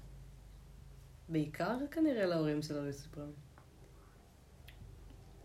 בעיקר 1.29 1.77
כנראה 1.91 2.25
להורים 2.25 2.61
שלה 2.61 2.85
לא 2.85 2.91
סיפרה. 2.91 3.25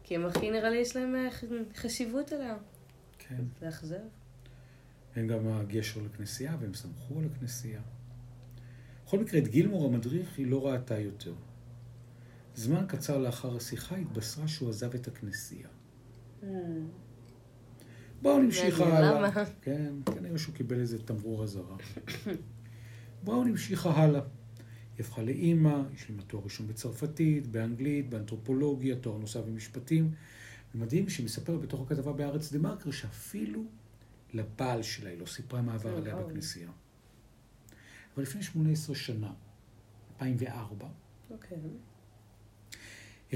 כי 0.02 0.14
הם 0.14 0.26
הכי 0.26 0.50
נראה 0.50 0.70
לי 0.70 0.76
יש 0.76 0.96
להם 0.96 1.14
אה, 1.16 1.28
חשיבות 1.76 2.32
עליה. 2.32 2.56
כן. 3.18 3.44
זה 3.60 3.68
אכזב. 3.68 3.96
הם 5.16 5.26
גם 5.26 5.48
הגשר 5.48 6.00
לכנסייה, 6.02 6.56
והם 6.60 6.74
סמכו 6.74 7.18
על 7.18 7.24
הכנסייה. 7.24 7.80
בכל 9.06 9.18
מקרה, 9.18 9.40
את 9.40 9.48
גילמור 9.48 9.86
המדריך 9.86 10.38
היא 10.38 10.46
לא 10.46 10.66
ראתה 10.66 10.98
יותר. 10.98 11.34
זמן 12.54 12.84
קצר 12.88 13.18
לאחר 13.18 13.56
השיחה 13.56 13.96
התבשרה 13.96 14.48
שהוא 14.48 14.68
עזב 14.68 14.94
את 14.94 15.08
הכנסייה. 15.08 15.68
Hmm. 16.42 16.46
בואו 18.22 18.42
נמשיך 18.42 18.80
הלאה. 18.80 19.20
למה? 19.20 19.44
כן, 19.62 19.92
כנראה 20.14 20.38
שהוא 20.38 20.54
קיבל 20.54 20.80
איזה 20.80 21.02
תמרור 21.02 21.44
אזהרה. 21.44 21.76
בואו 23.24 23.44
נמשיך 23.44 23.86
הלאה. 23.86 24.20
היא 24.96 25.06
הפכה 25.06 25.22
לאימא, 25.22 25.82
יש 25.94 26.10
לה 26.10 26.22
תואר 26.22 26.44
ראשון 26.44 26.66
בצרפתית, 26.66 27.46
באנגלית, 27.46 28.10
באנתרופולוגיה, 28.10 28.96
תואר 28.96 29.18
נוסף 29.18 29.40
במשפטים. 29.40 30.10
ומדהים 30.74 31.08
שהיא 31.08 31.26
מספרת 31.26 31.60
בתוך 31.60 31.80
הכתבה 31.80 32.12
בהארץ 32.12 32.52
דה 32.52 32.58
מרקר 32.58 32.90
שאפילו 32.90 33.64
לבעל 34.34 34.82
שלה 34.82 35.10
היא 35.10 35.18
לא 35.18 35.26
סיפרה 35.26 35.62
מה 35.62 35.74
עבר 35.74 35.96
עליה 35.96 36.16
וואו. 36.16 36.28
בכנסייה. 36.28 36.70
אבל 38.14 38.22
לפני 38.22 38.42
18 38.42 38.96
שנה, 38.96 39.32
2004, 40.20 40.86
אוקיי. 41.30 41.58
היא 41.60 41.68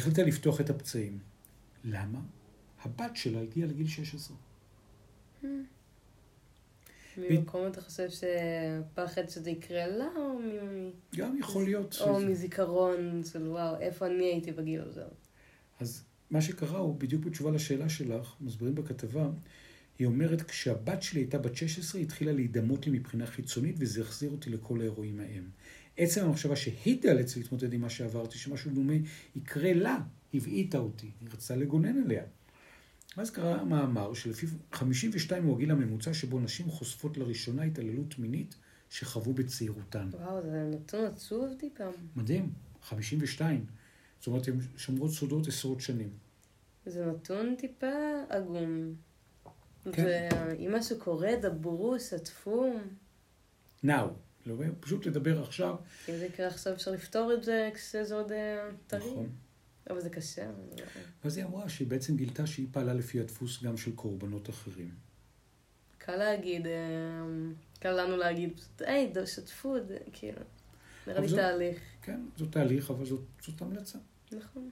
החליטה 0.03 0.23
לפתוח 0.23 0.61
את 0.61 0.71
הפצעים. 0.71 1.19
למה? 1.85 2.21
הבת 2.83 3.17
שלה 3.17 3.41
הגיעה 3.41 3.69
לגיל 3.69 3.87
16. 3.87 4.37
ממקום 7.19 7.67
אתה 7.67 7.81
חושב 7.81 8.09
שפחד 8.11 9.29
שזה 9.29 9.51
יקרה 9.51 9.87
לה, 9.87 10.09
או 10.17 10.39
מ- 10.39 10.91
גם 11.17 11.39
יכול 11.39 11.65
להיות. 11.65 11.97
או 12.01 12.19
שזה- 12.21 12.27
מזיכרון 12.29 13.23
של 13.33 13.49
וואו, 13.49 13.77
איפה 13.81 14.07
אני 14.07 14.25
הייתי 14.25 14.53
בגיל 14.53 14.81
הזה. 14.83 15.03
אז 15.81 16.05
מה 16.31 16.41
שקרה 16.41 16.79
הוא, 16.79 16.95
בדיוק 16.99 17.25
בתשובה 17.25 17.51
לשאלה 17.51 17.89
שלך, 17.89 18.35
מסבירים 18.41 18.75
בכתבה, 18.75 19.29
היא 19.99 20.07
אומרת, 20.07 20.43
כשהבת 20.43 21.03
שלי 21.03 21.21
הייתה 21.21 21.39
בת 21.39 21.57
16, 21.57 21.99
היא 22.01 22.07
התחילה 22.07 22.33
להידמות 22.33 22.87
לי 22.87 22.99
מבחינה 22.99 23.27
חיצונית, 23.27 23.83
הזה 23.83 24.01
החזיר 24.01 24.31
אותי 24.31 24.51
לכל 24.51 24.81
האירועים 24.81 25.21
ההם. 25.21 25.51
עצם 25.97 26.25
המחשבה 26.25 26.57
שהיא 26.57 27.03
תיאלץ 27.03 27.37
להתמודד 27.37 27.73
עם 27.73 27.81
מה 27.81 27.91
שעברתי, 27.91 28.39
שמשהו 28.39 28.71
דומה 28.71 28.95
יקרה 29.37 29.73
לה, 29.73 29.99
הבעיטה 30.35 30.79
אותי, 30.79 31.11
היא 31.21 31.29
רצתה 31.33 31.57
לגונן 31.57 32.03
עליה. 32.03 32.23
ואז 33.17 33.31
קרה 33.31 33.65
מאמר 33.65 34.15
שלפיו 34.15 34.49
52 34.73 35.45
הוא 35.45 35.57
הגיל 35.57 35.71
הממוצע 35.71 36.15
שבו 36.15 36.41
נשים 36.41 36.71
חושפות 36.71 37.17
לראשונה 37.17 37.63
התעללות 37.63 38.19
מינית 38.19 38.55
שחוו 38.91 39.33
בצעירותן. 39.33 40.09
וואו, 40.13 40.43
זה 40.43 40.71
נתון 40.75 41.05
עצוב 41.05 41.55
טיפה. 41.59 41.85
מדהים, 42.17 42.53
52. 42.83 43.65
זאת 44.19 44.27
אומרת, 44.27 44.49
הן 44.49 44.59
שומרות 44.77 45.11
סודות 45.11 45.49
עשרות 45.49 45.81
שנים. 45.81 46.11
זה 46.87 47.07
נתון 47.07 47.55
טיפה 47.59 47.87
עגום. 48.29 48.95
כן. 49.93 50.03
זה, 50.05 50.29
אם 50.59 50.75
משהו 50.75 50.99
קורה, 50.99 51.31
דברו, 51.43 52.01
שתפו. 52.01 52.73
Now, 53.85 53.89
לא, 54.47 54.55
פשוט 54.81 55.07
לדבר 55.07 55.43
עכשיו. 55.43 55.75
אם 56.09 56.17
זה 56.17 56.27
יקרה 56.27 56.47
עכשיו, 56.47 56.73
אפשר 56.73 56.91
לפתור 56.91 57.33
את 57.35 57.45
זה 57.45 57.71
כשזה 57.75 58.15
עוד 58.15 58.33
אה, 58.33 58.69
טרי. 58.87 59.11
נכון. 59.11 59.29
אבל 59.91 60.01
זה 60.01 60.11
קשה. 60.11 60.51
זה- 60.77 60.85
ואז 61.25 61.37
היא 61.37 61.45
אמרה 61.45 61.69
שהיא 61.69 61.89
בעצם 61.89 62.17
גילתה 62.17 62.47
שהיא 62.47 62.67
פעלה 62.73 62.95
לפי 62.95 63.21
הדפוס 63.21 63.63
גם 63.63 63.77
של 63.77 63.93
קורבנות 63.95 64.51
אחרים. 64.51 64.91
קל 65.99 66.17
להגיד, 66.17 66.67
אה, 66.67 66.73
קל 67.81 68.03
לנו 68.03 68.17
להגיד, 68.17 68.57
פשוט, 68.57 68.83
היי, 68.83 69.13
שתפו 69.27 69.77
את 69.77 69.89
זה, 69.89 69.99
כאילו. 70.13 70.41
נראה 71.07 71.21
לי 71.21 71.29
תהליך. 71.29 71.79
כן, 72.03 72.21
זו 72.37 72.47
תהליך, 72.47 72.91
אבל 72.91 73.07
זאת, 73.07 73.21
זאת 73.47 73.63
המלצה. 73.63 73.99
נכון. 74.33 74.71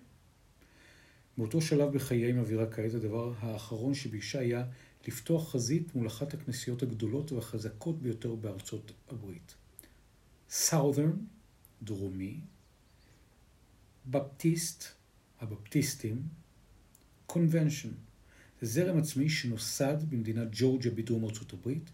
באותו 1.38 1.61
שלב 1.61 1.92
בחיי 1.94 2.25
היא 2.25 2.35
מבהירה 2.35 2.66
כעת, 2.70 2.94
הדבר 2.94 3.32
האחרון 3.40 3.94
שביקשה 3.94 4.38
היה 4.40 4.64
לפתוח 5.08 5.52
חזית 5.52 5.94
מול 5.94 6.06
אחת 6.06 6.34
הכנסיות 6.34 6.82
הגדולות 6.82 7.32
והחזקות 7.32 8.02
ביותר 8.02 8.34
בארצות 8.34 8.92
הברית. 9.08 9.54
Southern, 10.50 11.16
דרומי, 11.82 12.40
בפטיסט, 14.06 14.84
הבפטיסטים, 15.40 16.22
Convention. 17.32 17.92
זה 18.60 18.66
זרם 18.66 18.98
עצמאי 18.98 19.28
שנוסד 19.28 19.96
במדינת 20.08 20.48
ג'ורג'יה 20.52 20.90
בדרום 20.90 21.25
ארצות 21.25 21.52
הברית, 21.52 21.90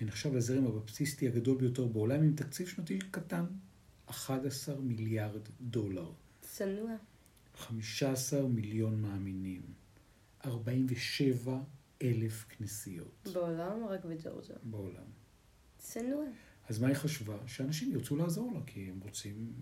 ונחשב 0.00 0.34
לזרם 0.34 0.66
הבפטיסטי 0.66 1.28
הגדול 1.28 1.58
ביותר 1.58 1.86
בעולם 1.86 2.22
עם 2.22 2.34
תקציב 2.34 2.68
שנתי 2.68 2.98
קטן, 3.10 3.44
11 4.06 4.80
מיליארד 4.80 5.40
דולר. 5.60 6.10
צנוע. 6.40 6.96
15 7.56 8.48
מיליון 8.48 9.00
מאמינים, 9.02 9.62
47 10.44 11.58
אלף 12.02 12.44
כנסיות 12.48 13.28
בעולם 13.32 13.82
או 13.82 13.88
רק 13.88 14.04
בג'ורג'ה? 14.04 14.54
בעולם. 14.62 15.04
צנוע. 15.78 16.24
אז 16.68 16.78
מה 16.78 16.88
היא 16.88 16.96
חשבה? 16.96 17.36
שאנשים 17.46 17.92
ירצו 17.92 18.16
לעזור 18.16 18.52
לה, 18.54 18.60
כי 18.66 18.90
הם 18.90 19.00
רוצים 19.00 19.52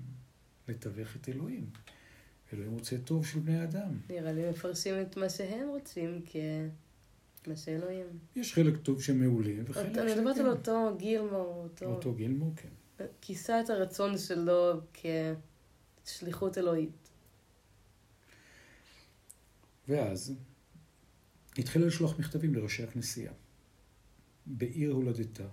לתווך 0.69 1.17
את 1.17 1.29
אלוהים. 1.29 1.71
אלוהים 2.53 2.73
רוצה 2.73 2.97
טוב 3.05 3.27
של 3.27 3.39
בני 3.39 3.65
אדם. 3.65 3.99
נראה 4.09 4.33
לי 4.33 4.51
מפרשים 4.51 4.95
את 5.03 5.17
מה 5.17 5.29
שהם 5.29 5.69
רוצים 5.69 6.23
כמה 7.45 7.57
שאלוהים. 7.57 8.07
יש 8.37 8.55
חלק 8.55 8.77
טוב 8.77 9.03
שמעולים, 9.03 9.65
וחלק 9.67 9.99
אני 9.99 10.15
מדברת 10.15 10.35
שכן. 10.35 10.45
על 10.45 10.51
אותו 10.51 10.97
גילמור, 10.99 11.69
אותו... 11.71 11.87
אותו 11.87 12.15
גילמור, 12.15 12.53
כן. 12.57 12.69
כיסה 13.21 13.61
את 13.61 13.71
הרצון 13.71 14.19
שלו 14.19 14.81
כשליחות 16.05 16.59
אלוהית. 16.59 17.09
ואז 19.89 20.35
התחילה 21.59 21.87
לשלוח 21.87 22.19
מכתבים 22.19 22.55
לראשי 22.55 22.83
הכנסייה, 22.83 23.33
בעיר 24.47 24.93
הולדתה, 24.93 25.47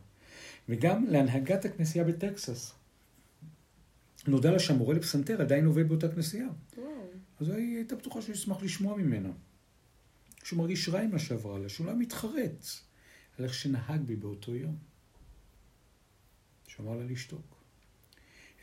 וגם 0.69 1.05
להנהגת 1.05 1.65
הכנסייה 1.65 2.03
בטקסס. 2.03 2.73
נודע 4.27 4.51
לה 4.51 4.59
שהמורה 4.59 4.95
לפסנתר 4.95 5.41
עדיין 5.41 5.65
עובד 5.65 5.87
באותה 5.87 6.09
כנסייה. 6.09 6.47
וואו. 6.77 6.87
אז 7.39 7.49
היא 7.49 7.75
הייתה 7.75 7.95
בטוחה 7.95 8.21
שהוא 8.21 8.33
ישמח 8.33 8.63
לשמוע 8.63 8.97
ממנה. 8.97 9.31
שהוא 10.43 10.59
מרגיש 10.59 10.89
רע 10.89 11.01
עם 11.01 11.11
מה 11.11 11.19
שעברה 11.19 11.59
לה, 11.59 11.69
שהוא 11.69 11.87
לא 11.87 11.95
מתחרט 11.95 12.65
על 13.37 13.45
איך 13.45 13.53
שנהג 13.53 14.01
בי 14.01 14.15
באותו 14.15 14.55
יום. 14.55 14.77
שאמר 16.67 16.95
לה 16.95 17.03
לשתוק. 17.03 17.63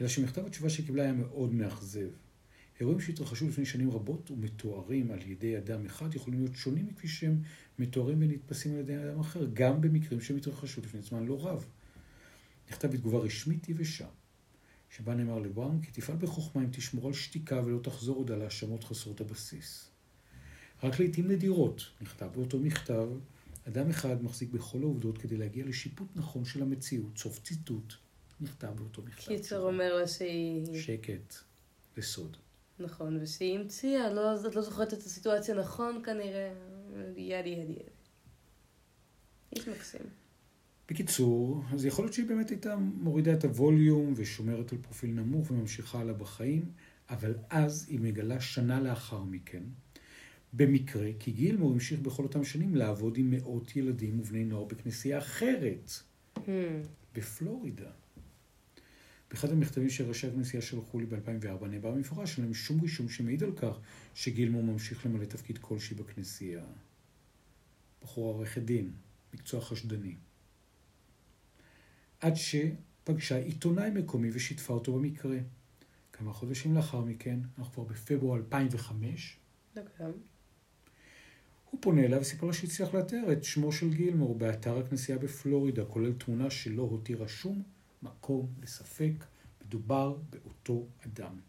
אלא 0.01 0.09
שמכתב 0.09 0.47
התשובה 0.47 0.71
שקיבלה 0.71 1.03
היה 1.03 1.13
מאוד 1.13 1.55
מאכזב. 1.55 2.11
אירועים 2.81 3.01
שהתרחשו 3.01 3.49
לפני 3.49 3.67
שנים 3.67 3.91
רבות 3.91 4.31
ומתוארים 4.31 5.11
על 5.11 5.19
ידי 5.27 5.59
אדם 5.59 5.87
אחד 5.87 6.15
יכולים 6.15 6.41
להיות 6.41 6.57
שונים 6.57 6.87
מכפי 6.87 7.09
שהם 7.09 7.43
מתוארים 7.79 8.19
ונתפסים 8.21 8.73
על 8.73 8.79
ידי 8.79 8.97
אדם 8.97 9.21
אחר, 9.21 9.47
גם 9.53 9.81
במקרים 9.81 10.21
שהם 10.21 10.37
התרחשו 10.37 10.81
לפני 10.81 11.03
זמן 11.03 11.27
לא 11.27 11.47
רב. 11.47 11.67
נכתב 12.71 12.89
בתגובה 12.89 13.19
רשמית 13.19 13.69
יבשה, 13.69 14.07
שבה 14.91 15.15
נאמר 15.15 15.39
לבראון 15.39 15.81
כי 15.83 15.91
תפעל 15.93 16.17
בחוכמה 16.17 16.63
אם 16.63 16.69
תשמור 16.73 17.07
על 17.07 17.13
שתיקה 17.13 17.63
ולא 17.65 17.79
תחזור 17.83 18.17
עוד 18.17 18.31
על 18.31 18.43
האשמות 18.43 18.85
חסרות 18.85 19.21
הבסיס. 19.21 19.91
רק 20.83 20.99
לעיתים 21.01 21.31
נדירות, 21.31 21.83
נכתב 22.01 22.29
באותו 22.35 22.59
מכתב, 22.59 23.09
אדם 23.69 23.91
אחד 23.91 24.23
מחזיק 24.23 24.51
בכל 24.51 24.83
העובדות 24.83 25.19
כדי 25.19 25.37
להגיע 25.37 25.65
לשיפוט 25.67 26.09
נכון 26.15 26.45
של 26.45 26.63
המציאות, 26.63 27.19
סוף 27.19 27.43
ציטוט, 27.43 27.95
נכתב 28.41 28.73
באותו 28.77 29.03
מכתב. 29.03 29.27
קיצר 29.27 29.61
אומר 29.61 29.95
לה 29.95 30.09
שהיא... 30.09 30.81
שקט 30.81 31.35
וסוד. 31.97 32.37
נכון, 32.81 33.19
ושהיא 33.23 33.59
המציאה, 33.59 34.13
לא, 34.13 34.37
את 34.49 34.55
לא 34.55 34.63
זוכרת 34.63 34.93
את 34.95 34.99
הסיטואציה 34.99 35.55
נכון 35.55 36.03
כנראה. 36.05 36.53
ידי 37.17 37.49
ידי 37.49 37.49
ידי. 37.49 37.79
איש 39.57 39.69
מקסים. 39.69 40.01
בקיצור, 40.91 41.63
אז 41.73 41.85
יכול 41.85 42.05
להיות 42.05 42.15
שהיא 42.15 42.27
באמת 42.27 42.51
הייתה 42.51 42.77
מורידה 42.77 43.33
את 43.33 43.45
הווליום 43.45 44.13
ושומרת 44.17 44.73
על 44.73 44.79
פרופיל 44.79 45.11
נמוך 45.11 45.51
וממשיכה 45.51 46.01
הלאה 46.01 46.15
בחיים, 46.15 46.73
אבל 47.11 47.35
אז 47.51 47.87
היא 47.89 48.01
מגלה 48.01 48.41
שנה 48.41 48.81
לאחר 48.81 49.23
מכן, 49.25 49.63
במקרה, 50.53 51.09
כי 51.19 51.31
גילמור 51.31 51.73
המשיך 51.73 52.01
בכל 52.01 52.23
אותם 52.23 52.45
שנים 52.45 52.75
לעבוד 52.75 53.17
עם 53.17 53.31
מאות 53.31 53.77
ילדים 53.77 54.21
ובני 54.21 54.45
נוער 54.45 54.65
בכנסייה 54.65 55.19
אחרת, 55.19 55.91
Hmm. 56.37 56.41
בפלורידה. 57.15 57.91
באחד 59.31 59.51
המכתבים 59.51 59.91
שראשי 59.91 60.27
הכנסייה 60.27 60.63
שלחו 60.63 60.99
לי 60.99 61.07
ב-2004 61.07 61.67
נאמר 61.67 61.91
במפורש 61.91 62.33
שאין 62.33 62.45
להם 62.45 62.55
שום 62.55 62.81
רישום 62.81 63.09
שמעיד 63.09 63.43
על 63.43 63.53
כך 63.57 63.79
שגילמור 64.15 64.63
ממשיך 64.63 65.07
למלא 65.07 65.25
תפקיד 65.25 65.59
כלשהי 65.59 65.97
בכנסייה. 65.97 66.65
בחורה 68.03 68.33
עורכת 68.33 68.63
דין, 68.63 68.91
מקצוע 69.35 69.61
חשדני. 69.61 70.15
עד 72.21 72.35
שפגשה 72.37 73.37
עיתונאי 73.37 73.91
מקומי 73.91 74.31
ושיתפה 74.33 74.73
אותו 74.73 74.93
במקרה. 74.93 75.39
כמה 76.13 76.33
חודשים 76.33 76.75
לאחר 76.75 77.01
מכן, 77.01 77.41
אנחנו 77.59 77.73
כבר 77.75 77.85
בפברואר 77.85 78.37
2005, 78.37 79.37
גם. 79.77 80.11
הוא 81.71 81.81
פונה 81.83 82.05
אליו 82.05 82.21
וסיפר 82.21 82.47
לה 82.47 82.53
שהצליח 82.53 82.95
לאתר 82.95 83.33
את 83.33 83.45
שמו 83.45 83.73
של 83.73 83.95
גילמור 83.95 84.35
באתר 84.39 84.79
הכנסייה 84.79 85.19
בפלורידה, 85.19 85.85
כולל 85.85 86.13
תמונה 86.13 86.51
שלא 86.51 86.83
הותירה 86.83 87.29
שום 87.29 87.63
מקום 88.03 88.55
לספק, 88.63 89.13
מדובר 89.65 90.17
באותו 90.31 90.87
אדם. 91.07 91.41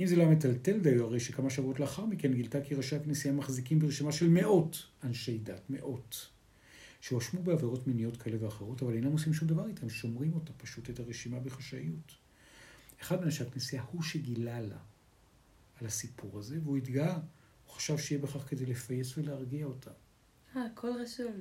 אם 0.00 0.06
זה 0.06 0.16
לא 0.16 0.22
היה 0.22 0.30
מטלטל 0.30 0.80
דיו, 0.80 1.04
הרי 1.04 1.20
שכמה 1.20 1.50
שבועות 1.50 1.80
לאחר 1.80 2.06
מכן 2.06 2.34
גילתה 2.34 2.60
כי 2.60 2.74
ראשי 2.74 2.96
הכנסייה 2.96 3.34
מחזיקים 3.34 3.78
ברשימה 3.78 4.12
של 4.12 4.28
מאות 4.28 4.86
אנשי 5.02 5.38
דת, 5.38 5.70
מאות, 5.70 6.28
שהואשמו 7.00 7.42
בעבירות 7.42 7.86
מיניות 7.86 8.16
כאלה 8.16 8.36
ואחרות, 8.40 8.82
אבל 8.82 8.94
אינם 8.94 9.12
עושים 9.12 9.34
שום 9.34 9.48
דבר 9.48 9.66
איתם, 9.66 9.88
שומרים 9.88 10.34
אותה 10.34 10.52
פשוט 10.52 10.90
את 10.90 11.00
הרשימה 11.00 11.40
בחשאיות. 11.40 12.14
אחד 13.00 13.20
מאנשי 13.20 13.42
הכנסייה 13.42 13.82
הוא 13.92 14.02
שגילה 14.02 14.60
לה 14.60 14.78
על 15.80 15.86
הסיפור 15.86 16.38
הזה, 16.38 16.58
והוא 16.62 16.76
התגאה, 16.76 17.14
הוא 17.14 17.74
חשב 17.74 17.98
שיהיה 17.98 18.22
בכך 18.22 18.48
כדי 18.48 18.66
לפייס 18.66 19.18
ולהרגיע 19.18 19.66
אותה. 19.66 19.90
אה, 20.56 20.66
הכל 20.66 20.90
רשום. 21.02 21.40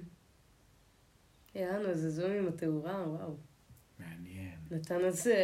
יענו, 1.56 1.90
איזה 1.90 2.10
זום 2.10 2.32
עם 2.32 2.48
התאורה, 2.48 3.10
וואו. 3.10 3.38
מעניין. 4.00 4.58
נתן 4.72 5.00
איזה 5.00 5.36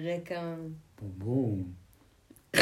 רקע 0.00 0.54
בום 1.00 1.12
בום. 1.18 1.72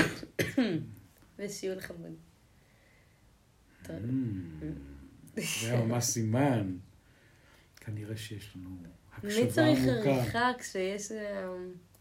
טוב. 3.83 3.97
Mm. 3.97 5.41
זה 5.63 5.73
היה 5.73 5.85
ממש 5.85 6.05
סימן. 6.05 6.77
כנראה 7.77 8.17
שיש 8.17 8.57
לנו 8.57 8.71
מי 8.71 8.89
הקשבה 9.29 9.51
צריך 9.51 9.79
עמוקה. 9.79 10.11
עריכה 10.11 10.51
כשיש 10.59 11.13
אה, 11.13 11.49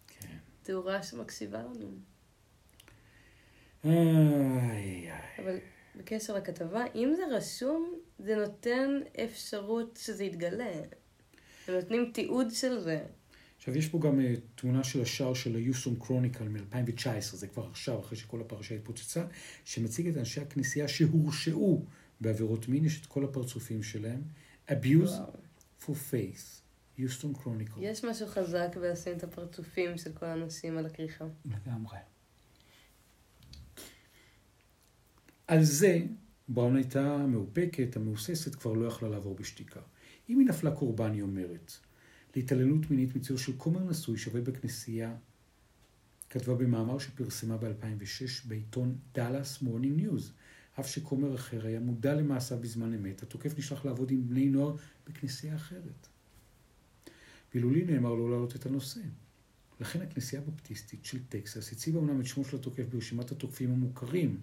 כן. 0.07 0.37
תאורה 0.63 1.03
שמקשיבה 1.03 1.63
לנו? 1.63 1.91
אבל 5.39 5.57
בקשר 5.95 6.35
לכתבה, 6.35 6.83
אם 6.95 7.13
זה 7.15 7.23
רשום, 7.31 7.99
זה 8.19 8.35
נותן 8.35 8.99
אפשרות 9.23 9.99
שזה 10.01 10.23
יתגלה. 10.23 10.71
הם 11.67 11.75
נותנים 11.75 12.11
תיעוד 12.13 12.51
של 12.51 12.79
זה. 12.79 13.05
עכשיו, 13.57 13.77
יש 13.77 13.87
פה 13.87 13.99
גם 13.99 14.19
אה, 14.19 14.33
תמונה 14.55 14.83
של 14.83 15.01
השער 15.01 15.33
של 15.33 15.55
היוסטון 15.55 15.95
קרוניקל 15.99 16.47
מ-2019, 16.47 17.21
זה 17.21 17.47
כבר 17.47 17.67
עכשיו, 17.67 17.99
אחרי 17.99 18.17
שכל 18.17 18.41
הפרשה 18.41 18.75
התפוצצה, 18.75 19.25
שמציג 19.65 20.07
את 20.07 20.17
אנשי 20.17 20.41
הכנסייה 20.41 20.87
שהורשעו 20.87 21.85
בעבירות 22.21 22.67
מין, 22.67 22.85
יש 22.85 23.01
את 23.01 23.05
כל 23.05 23.23
הפרצופים 23.23 23.83
שלהם. 23.83 24.21
Abuse 24.69 25.09
וואו. 25.09 25.33
for 25.81 26.11
faith, 26.11 26.61
יוסטון 26.97 27.33
קרוניקל. 27.33 27.73
יש 27.79 28.03
משהו 28.03 28.27
חזק 28.27 28.75
בלשים 28.75 29.17
את 29.17 29.23
הפרצופים 29.23 29.97
של 29.97 30.11
כל 30.13 30.25
האנשים 30.25 30.77
על 30.77 30.85
הכריכה. 30.85 31.25
לגמרי. 31.45 31.97
על 35.47 35.63
זה 35.63 35.99
בראון 36.47 36.75
הייתה 36.75 37.17
מאופקת, 37.27 37.95
המהוססת, 37.95 38.55
כבר 38.55 38.73
לא 38.73 38.85
יכלה 38.85 39.09
לעבור 39.09 39.35
בשתיקה. 39.35 39.79
אם 40.29 40.39
היא 40.39 40.47
נפלה 40.47 40.71
קורבן, 40.71 41.13
היא 41.13 41.21
אומרת, 41.21 41.71
להתעללות 42.35 42.91
מינית 42.91 43.15
מצידו 43.15 43.39
של 43.39 43.53
כומר 43.57 43.83
נשוי 43.83 44.17
בכנסייה, 44.17 45.15
כתבה 46.29 46.55
במאמר 46.55 46.99
שפרסמה 46.99 47.57
ב-2006 47.57 48.47
בעיתון 48.47 48.97
דאלאס 49.13 49.61
מורנינג 49.61 49.95
ניוז. 49.95 50.33
אף 50.79 50.87
שכומר 50.87 51.35
אחר 51.35 51.65
היה 51.65 51.79
מודע 51.79 52.13
למעשיו 52.15 52.57
בזמן 52.61 52.93
אמת, 52.93 53.23
התוקף 53.23 53.57
נשלח 53.57 53.85
לעבוד 53.85 54.11
עם 54.11 54.27
בני 54.27 54.49
נוער 54.49 54.75
בכנסייה 55.07 55.55
אחרת. 55.55 56.07
ואילו 57.53 57.69
לי 57.69 57.85
נאמר 57.85 58.13
לא 58.13 58.29
להעלות 58.29 58.55
את 58.55 58.65
הנושא. 58.65 59.01
לכן 59.79 60.01
הכנסייה 60.01 60.41
הבפטיסטית 60.41 61.05
של 61.05 61.23
טקסס 61.29 61.71
הציבה 61.71 61.99
אומנם 61.99 62.21
את 62.21 62.25
שמו 62.25 62.45
של 62.45 62.55
התוקף 62.55 62.85
ברשימת 62.89 63.31
התוקפים 63.31 63.71
המוכרים, 63.71 64.39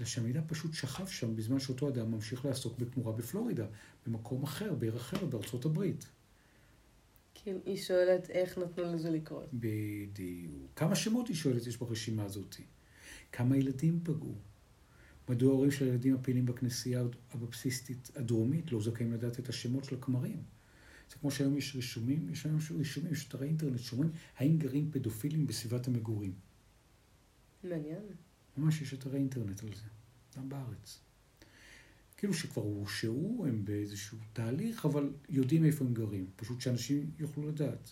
אלא 0.00 0.06
שהמידע 0.06 0.40
פשוט 0.46 0.74
שכב 0.74 1.06
שם 1.06 1.36
בזמן 1.36 1.60
שאותו 1.60 1.88
אדם 1.88 2.10
ממשיך 2.10 2.44
לעסוק 2.44 2.78
בכמורה 2.78 3.12
בפלורידה, 3.12 3.66
במקום 4.06 4.42
אחר, 4.42 4.74
בעיר 4.74 4.96
אחרת 4.96 5.30
בארצות 5.30 5.64
הברית. 5.64 6.08
כאילו, 7.34 7.58
היא 7.66 7.76
שואלת 7.76 8.30
איך 8.30 8.58
נתנו 8.58 8.94
לזה 8.94 9.10
לקרות. 9.10 9.48
בדיוק. 9.52 10.70
כמה 10.76 10.96
שמות 10.96 11.28
היא 11.28 11.36
שואלת 11.36 11.66
יש 11.66 11.76
ברשימה 11.76 12.24
הזאת? 12.24 12.56
כמה 13.32 13.56
ילדים 13.56 14.00
פגעו? 14.04 14.34
מדוע 15.28 15.50
ההורים 15.50 15.70
של 15.70 15.84
הילדים 15.84 16.14
הפעילים 16.14 16.46
בכנסייה 16.46 17.02
הבפסיסטית 17.30 18.10
הדרומית 18.16 18.72
לא 18.72 18.80
זכאים 18.80 19.12
לדעת 19.12 19.38
את 19.38 19.48
השמות 19.48 19.84
של 19.84 19.94
הכמרים? 19.94 20.42
זה 21.10 21.16
כמו 21.16 21.30
שהיום 21.30 21.56
יש 21.56 21.76
רישומים, 21.76 22.28
יש 22.32 22.46
היום 22.46 22.58
רישומים, 22.78 23.12
יש 23.12 23.28
אתרי 23.28 23.46
אינטרנט 23.46 23.78
שאומרים 23.78 24.10
האם 24.36 24.58
גרים 24.58 24.90
פדופילים 24.92 25.46
בסביבת 25.46 25.88
המגורים. 25.88 26.32
מעניין. 27.64 28.02
ממש 28.60 28.82
יש 28.82 28.94
אתרי 28.94 29.18
אינטרנט 29.18 29.62
על 29.62 29.68
זה, 29.74 29.88
גם 30.36 30.48
בארץ. 30.48 30.98
כאילו 32.16 32.34
שכבר 32.34 32.62
הורשעו, 32.62 33.44
הם 33.48 33.64
באיזשהו 33.64 34.18
תהליך, 34.32 34.84
אבל 34.84 35.10
יודעים 35.28 35.64
איפה 35.64 35.84
הם 35.84 35.94
גרים. 35.94 36.26
פשוט 36.36 36.60
שאנשים 36.60 37.10
יוכלו 37.18 37.48
לדעת. 37.48 37.90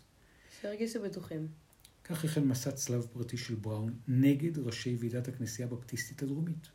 שירגישו 0.60 1.02
בטוחים. 1.02 1.48
כך 2.04 2.24
החל 2.24 2.40
מסע 2.40 2.72
צלב 2.72 3.06
פרטי 3.12 3.36
של 3.36 3.54
בראון 3.54 3.94
נגד 4.08 4.58
ראשי 4.58 4.96
ועידת 5.00 5.28
הכנסייה 5.28 5.68
הבפטיסטית 5.68 6.22
הדרומית. 6.22 6.68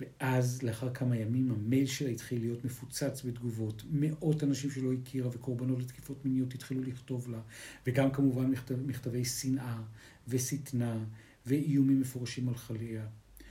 ואז, 0.00 0.62
לאחר 0.62 0.94
כמה 0.94 1.16
ימים, 1.16 1.50
המייל 1.50 1.86
שלה 1.86 2.08
התחיל 2.08 2.40
להיות 2.40 2.64
מפוצץ 2.64 3.22
בתגובות. 3.24 3.82
מאות 3.90 4.42
אנשים 4.44 4.70
שלא 4.70 4.92
הכירה 4.92 5.28
וקורבנות 5.32 5.78
לתקיפות 5.80 6.24
מיניות 6.24 6.54
התחילו 6.54 6.82
לכתוב 6.82 7.30
לה, 7.30 7.40
וגם 7.86 8.12
כמובן 8.12 8.46
מכתב, 8.46 8.86
מכתבי 8.86 9.24
שנאה 9.24 9.82
ושטנה 10.28 11.04
ואיומים 11.46 12.00
מפורשים 12.00 12.48
על 12.48 12.54
חליה. 12.54 13.06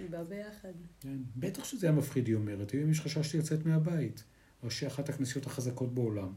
בא 0.09 0.23
ביחד. 0.23 0.73
כן, 0.99 1.17
בטח 1.35 1.63
שזה 1.63 1.87
היה 1.87 1.95
מפחיד, 1.95 2.27
היא 2.27 2.35
אומרת. 2.35 2.71
היום 2.71 2.91
יש 2.91 3.01
חשש 3.01 3.35
לצאת 3.35 3.65
מהבית. 3.65 4.23
ראשי 4.63 4.87
אחת 4.87 5.09
הכנסיות 5.09 5.45
החזקות 5.45 5.93
בעולם, 5.93 6.33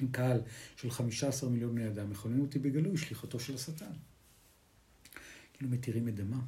עם 0.00 0.08
קהל 0.08 0.40
של 0.76 0.90
15 0.90 1.50
מיליון 1.50 1.74
בני 1.74 1.88
אדם, 1.88 2.10
מכוננים 2.10 2.40
אותי 2.40 2.58
בגלוי 2.58 2.96
שליחתו 2.96 3.40
של 3.40 3.54
השטן. 3.54 3.92
כאילו 5.52 5.70
מתירים 5.70 6.08
את 6.08 6.14
דמה. 6.14 6.40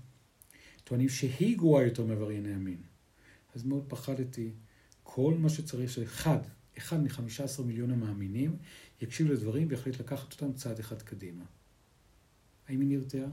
טוענים 0.84 1.08
שהיא 1.08 1.56
גרועה 1.56 1.84
יותר 1.84 2.04
מעברייני 2.04 2.54
המין. 2.54 2.82
אז 3.54 3.64
מאוד 3.64 3.84
פחדתי. 3.88 4.50
כל 5.02 5.34
מה 5.38 5.48
שצריך, 5.48 5.90
שאחד, 5.90 6.38
אחד 6.78 7.02
מ-15 7.02 7.62
מיליון 7.62 7.90
המאמינים, 7.90 8.56
יקשיב 9.00 9.30
לדברים 9.30 9.66
ויחליט 9.70 10.00
לקחת 10.00 10.32
אותם 10.32 10.52
צעד 10.52 10.78
אחד 10.78 11.02
קדימה. 11.02 11.44
האם 12.68 12.80
היא 12.80 12.88
נרתעה? 12.88 13.28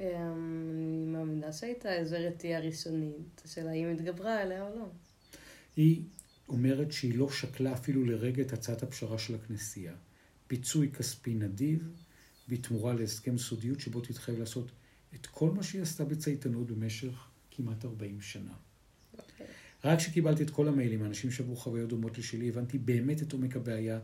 אני 0.00 1.04
מאמינה 1.06 1.52
שהייתה 1.52 1.92
איזו 1.92 2.16
רתיעה 2.18 2.60
ראשונית, 2.60 3.42
השאלה 3.44 3.72
אם 3.72 3.88
התגברה 3.94 4.38
עליה 4.38 4.68
או 4.68 4.76
לא. 4.76 4.86
היא 5.76 6.02
אומרת 6.48 6.92
שהיא 6.92 7.18
לא 7.18 7.30
שקלה 7.30 7.72
אפילו 7.72 8.04
לרגע 8.04 8.42
את 8.42 8.52
הצעת 8.52 8.82
הפשרה 8.82 9.18
של 9.18 9.34
הכנסייה. 9.34 9.94
פיצוי 10.46 10.90
כספי 10.90 11.34
נדיב, 11.34 11.88
בתמורה 12.48 12.94
להסכם 12.94 13.38
סודיות 13.38 13.80
שבו 13.80 14.00
תתחייב 14.00 14.38
לעשות 14.38 14.70
את 15.14 15.26
כל 15.26 15.50
מה 15.50 15.62
שהיא 15.62 15.82
עשתה 15.82 16.04
בצייתנות 16.04 16.70
במשך 16.70 17.28
כמעט 17.50 17.84
40 17.84 18.20
שנה. 18.20 18.52
Okay. 18.52 19.18
אוקיי. 19.18 19.46
רק 19.84 19.98
כשקיבלתי 19.98 20.42
את 20.42 20.50
כל 20.50 20.68
המיילים, 20.68 21.02
האנשים 21.02 21.30
שעברו 21.30 21.56
חוויות 21.56 21.88
דומות 21.88 22.18
לשלי, 22.18 22.48
הבנתי 22.48 22.78
באמת 22.78 23.22
את 23.22 23.32
עומק 23.32 23.56
הבעיה, 23.56 24.00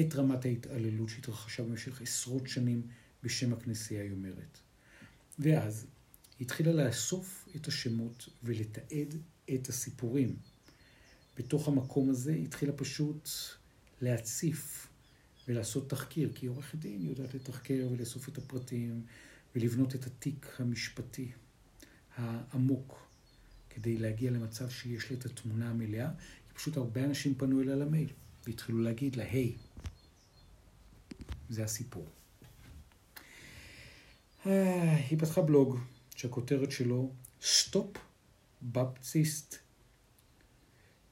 את 0.00 0.14
רמת 0.14 0.44
ההתעללות 0.44 1.08
שהתרחשה 1.08 1.62
במשך 1.62 2.02
עשרות 2.02 2.48
שנים 2.48 2.82
בשם 3.22 3.52
הכנסייה, 3.52 4.02
היא 4.02 4.12
אומרת. 4.12 4.58
ואז 5.38 5.86
היא 6.38 6.44
התחילה 6.46 6.72
לאסוף 6.72 7.48
את 7.56 7.66
השמות 7.66 8.28
ולתעד 8.42 9.14
את 9.54 9.68
הסיפורים. 9.68 10.36
בתוך 11.36 11.68
המקום 11.68 12.10
הזה 12.10 12.32
היא 12.32 12.44
התחילה 12.44 12.72
פשוט 12.72 13.28
להציף 14.00 14.88
ולעשות 15.48 15.90
תחקיר, 15.90 16.32
כי 16.34 16.46
עורכת 16.46 16.78
דין 16.78 17.02
יודעת 17.02 17.34
לתחקר 17.34 17.88
ולאסוף 17.92 18.28
את 18.28 18.38
הפרטים 18.38 19.06
ולבנות 19.56 19.94
את 19.94 20.06
התיק 20.06 20.46
המשפטי 20.58 21.32
העמוק 22.16 23.08
כדי 23.70 23.98
להגיע 23.98 24.30
למצב 24.30 24.70
שיש 24.70 25.10
לה 25.10 25.16
את 25.16 25.26
התמונה 25.26 25.70
המלאה, 25.70 26.10
כי 26.48 26.54
פשוט 26.54 26.76
הרבה 26.76 27.04
אנשים 27.04 27.34
פנו 27.34 27.60
אליה 27.60 27.76
למייל 27.76 28.08
והתחילו 28.46 28.78
להגיד 28.78 29.16
לה, 29.16 29.24
היי, 29.24 29.56
זה 31.48 31.64
הסיפור. 31.64 32.17
אה, 34.48 34.96
היא 34.96 35.18
פתחה 35.18 35.42
בלוג 35.42 35.78
שהכותרת 36.16 36.70
שלו 36.70 37.12
Stop 37.40 37.98
Baptist 38.74 39.54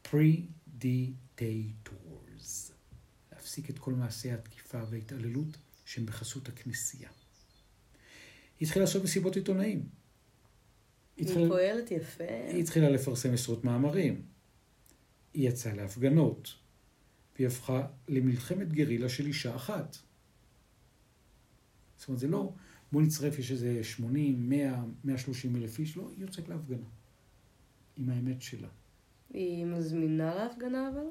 Predators. 0.04 0.32
להפסיק 3.32 3.70
את 3.70 3.78
כל 3.78 3.92
מעשי 3.92 4.32
התקיפה 4.32 4.78
וההתעללות 4.90 5.56
שהם 5.84 6.06
בחסות 6.06 6.48
הכנסייה. 6.48 7.10
היא 8.60 8.66
התחילה 8.66 8.84
לעשות 8.84 9.04
מסיבות 9.04 9.36
עיתונאים. 9.36 9.88
היא 11.16 11.26
התחילה... 11.26 11.48
פועלת 11.48 11.90
יפה. 11.90 12.24
היא 12.48 12.62
התחילה 12.62 12.90
לפרסם 12.90 13.34
עשרות 13.34 13.64
מאמרים. 13.64 14.22
היא 15.34 15.48
יצאה 15.48 15.74
להפגנות. 15.74 16.54
והיא 17.34 17.46
הפכה 17.46 17.86
למלחמת 18.08 18.72
גרילה 18.72 19.08
של 19.08 19.26
אישה 19.26 19.56
אחת. 19.56 19.96
זאת 21.96 22.08
אומרת, 22.08 22.20
זה 22.20 22.28
לא 22.28 22.52
בוא 22.96 23.02
נצרף, 23.02 23.38
יש 23.38 23.50
איזה 23.50 23.84
80, 23.84 24.48
100, 24.48 24.84
130 25.04 25.56
אלף 25.56 25.78
איש, 25.78 25.96
לא, 25.96 26.10
היא 26.16 26.22
יוצאת 26.22 26.48
להפגנה. 26.48 26.86
עם 27.96 28.10
האמת 28.10 28.42
שלה. 28.42 28.68
היא 29.32 29.64
מזמינה 29.64 30.34
להפגנה 30.34 30.90
אבל? 30.94 31.06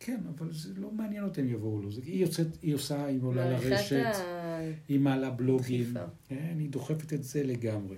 כן, 0.00 0.20
אבל 0.28 0.52
זה 0.52 0.74
לא 0.76 0.90
מעניין 0.90 1.24
אותם 1.24 1.48
יבואו 1.48 1.82
לו. 1.82 1.90
היא 2.04 2.22
יוצאת, 2.22 2.46
היא 2.62 2.74
עושה, 2.74 3.04
היא 3.04 3.20
עולה 3.22 3.50
לרשת, 3.50 4.04
ה... 4.14 4.60
היא 4.88 5.00
מעלה 5.00 5.30
בלוגים. 5.30 5.84
דחיפה. 5.84 6.04
כן, 6.28 6.56
היא 6.58 6.70
דוחפת 6.70 7.12
את 7.12 7.24
זה 7.24 7.42
לגמרי. 7.42 7.96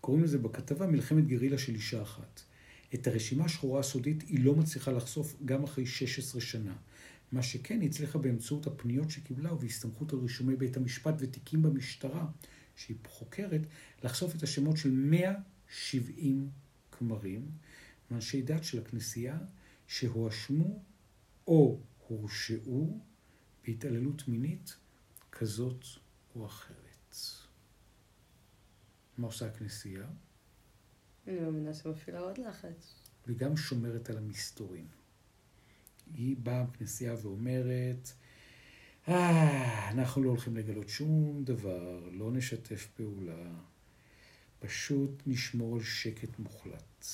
קוראים 0.00 0.24
לזה 0.24 0.38
בכתבה 0.38 0.86
מלחמת 0.86 1.26
גרילה 1.26 1.58
של 1.58 1.74
אישה 1.74 2.02
אחת. 2.02 2.42
את 2.94 3.06
הרשימה 3.06 3.44
השחורה 3.44 3.80
הסודית 3.80 4.22
היא 4.22 4.44
לא 4.44 4.54
מצליחה 4.54 4.92
לחשוף 4.92 5.36
גם 5.44 5.64
אחרי 5.64 5.86
16 5.86 6.40
שנה. 6.40 6.74
מה 7.32 7.42
שכן, 7.42 7.80
היא 7.80 7.88
הצליחה 7.88 8.18
באמצעות 8.18 8.66
הפניות 8.66 9.10
שקיבלה 9.10 9.52
ובהסתמכות 9.52 10.12
על 10.12 10.18
רישומי 10.18 10.56
בית 10.56 10.76
המשפט 10.76 11.14
ותיקים 11.18 11.62
במשטרה, 11.62 12.26
שהיא 12.76 12.96
חוקרת, 13.08 13.60
לחשוף 14.04 14.36
את 14.36 14.42
השמות 14.42 14.76
של 14.76 14.90
170 14.90 16.50
כמרים 16.92 17.50
מאנשי 18.10 18.42
דת 18.42 18.64
של 18.64 18.78
הכנסייה 18.78 19.38
שהואשמו 19.86 20.82
או 21.46 21.80
הורשעו 22.08 23.00
בהתעללות 23.66 24.28
מינית 24.28 24.76
כזאת 25.32 25.84
או 26.34 26.46
אחרת. 26.46 27.16
מה 29.18 29.26
עושה 29.26 29.46
הכנסייה? 29.46 30.06
אני 31.26 31.40
מאמינה 31.40 31.74
שמפעילה 31.74 32.20
עוד 32.20 32.38
לחץ. 32.38 32.94
וגם 33.26 33.56
שומרת 33.56 34.10
על 34.10 34.18
המסתורים. 34.18 35.01
היא 36.14 36.36
באה 36.36 36.64
בכנסייה 36.64 37.14
ואומרת, 37.22 38.12
אה, 39.08 39.90
אנחנו 39.90 40.22
לא 40.22 40.28
הולכים 40.28 40.56
לגלות 40.56 40.88
שום 40.88 41.44
דבר, 41.44 42.08
לא 42.12 42.32
נשתף 42.32 42.88
פעולה, 42.96 43.52
פשוט 44.58 45.22
נשמור 45.26 45.76
על 45.76 45.82
שקט 45.82 46.38
מוחלט. 46.38 47.06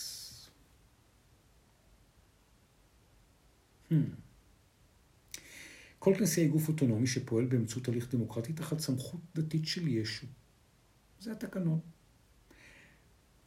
Hmm. 3.90 3.94
כל 5.98 6.14
כנסייה 6.18 6.46
היא 6.46 6.52
גוף 6.52 6.68
אוטונומי 6.68 7.06
שפועל 7.06 7.44
באמצעות 7.44 7.88
הליך 7.88 8.14
דמוקרטי 8.14 8.52
תחת 8.52 8.78
סמכות 8.78 9.20
דתית 9.34 9.66
של 9.66 9.88
ישו. 9.88 10.26
זה 11.20 11.32
התקנון. 11.32 11.80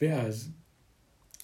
ואז 0.02 0.50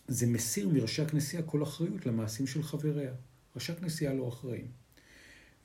זה 0.08 0.28
מסיר 0.28 0.70
מראשי 0.70 1.02
הכנסייה 1.02 1.44
כל 1.44 1.64
אחריות 1.64 2.06
למעשים 2.06 2.48
של 2.48 2.64
חבריה. 2.64 3.14
ראשי 3.58 3.72
הכנסייה 3.72 4.14
לא 4.14 4.28
אחראים. 4.28 4.68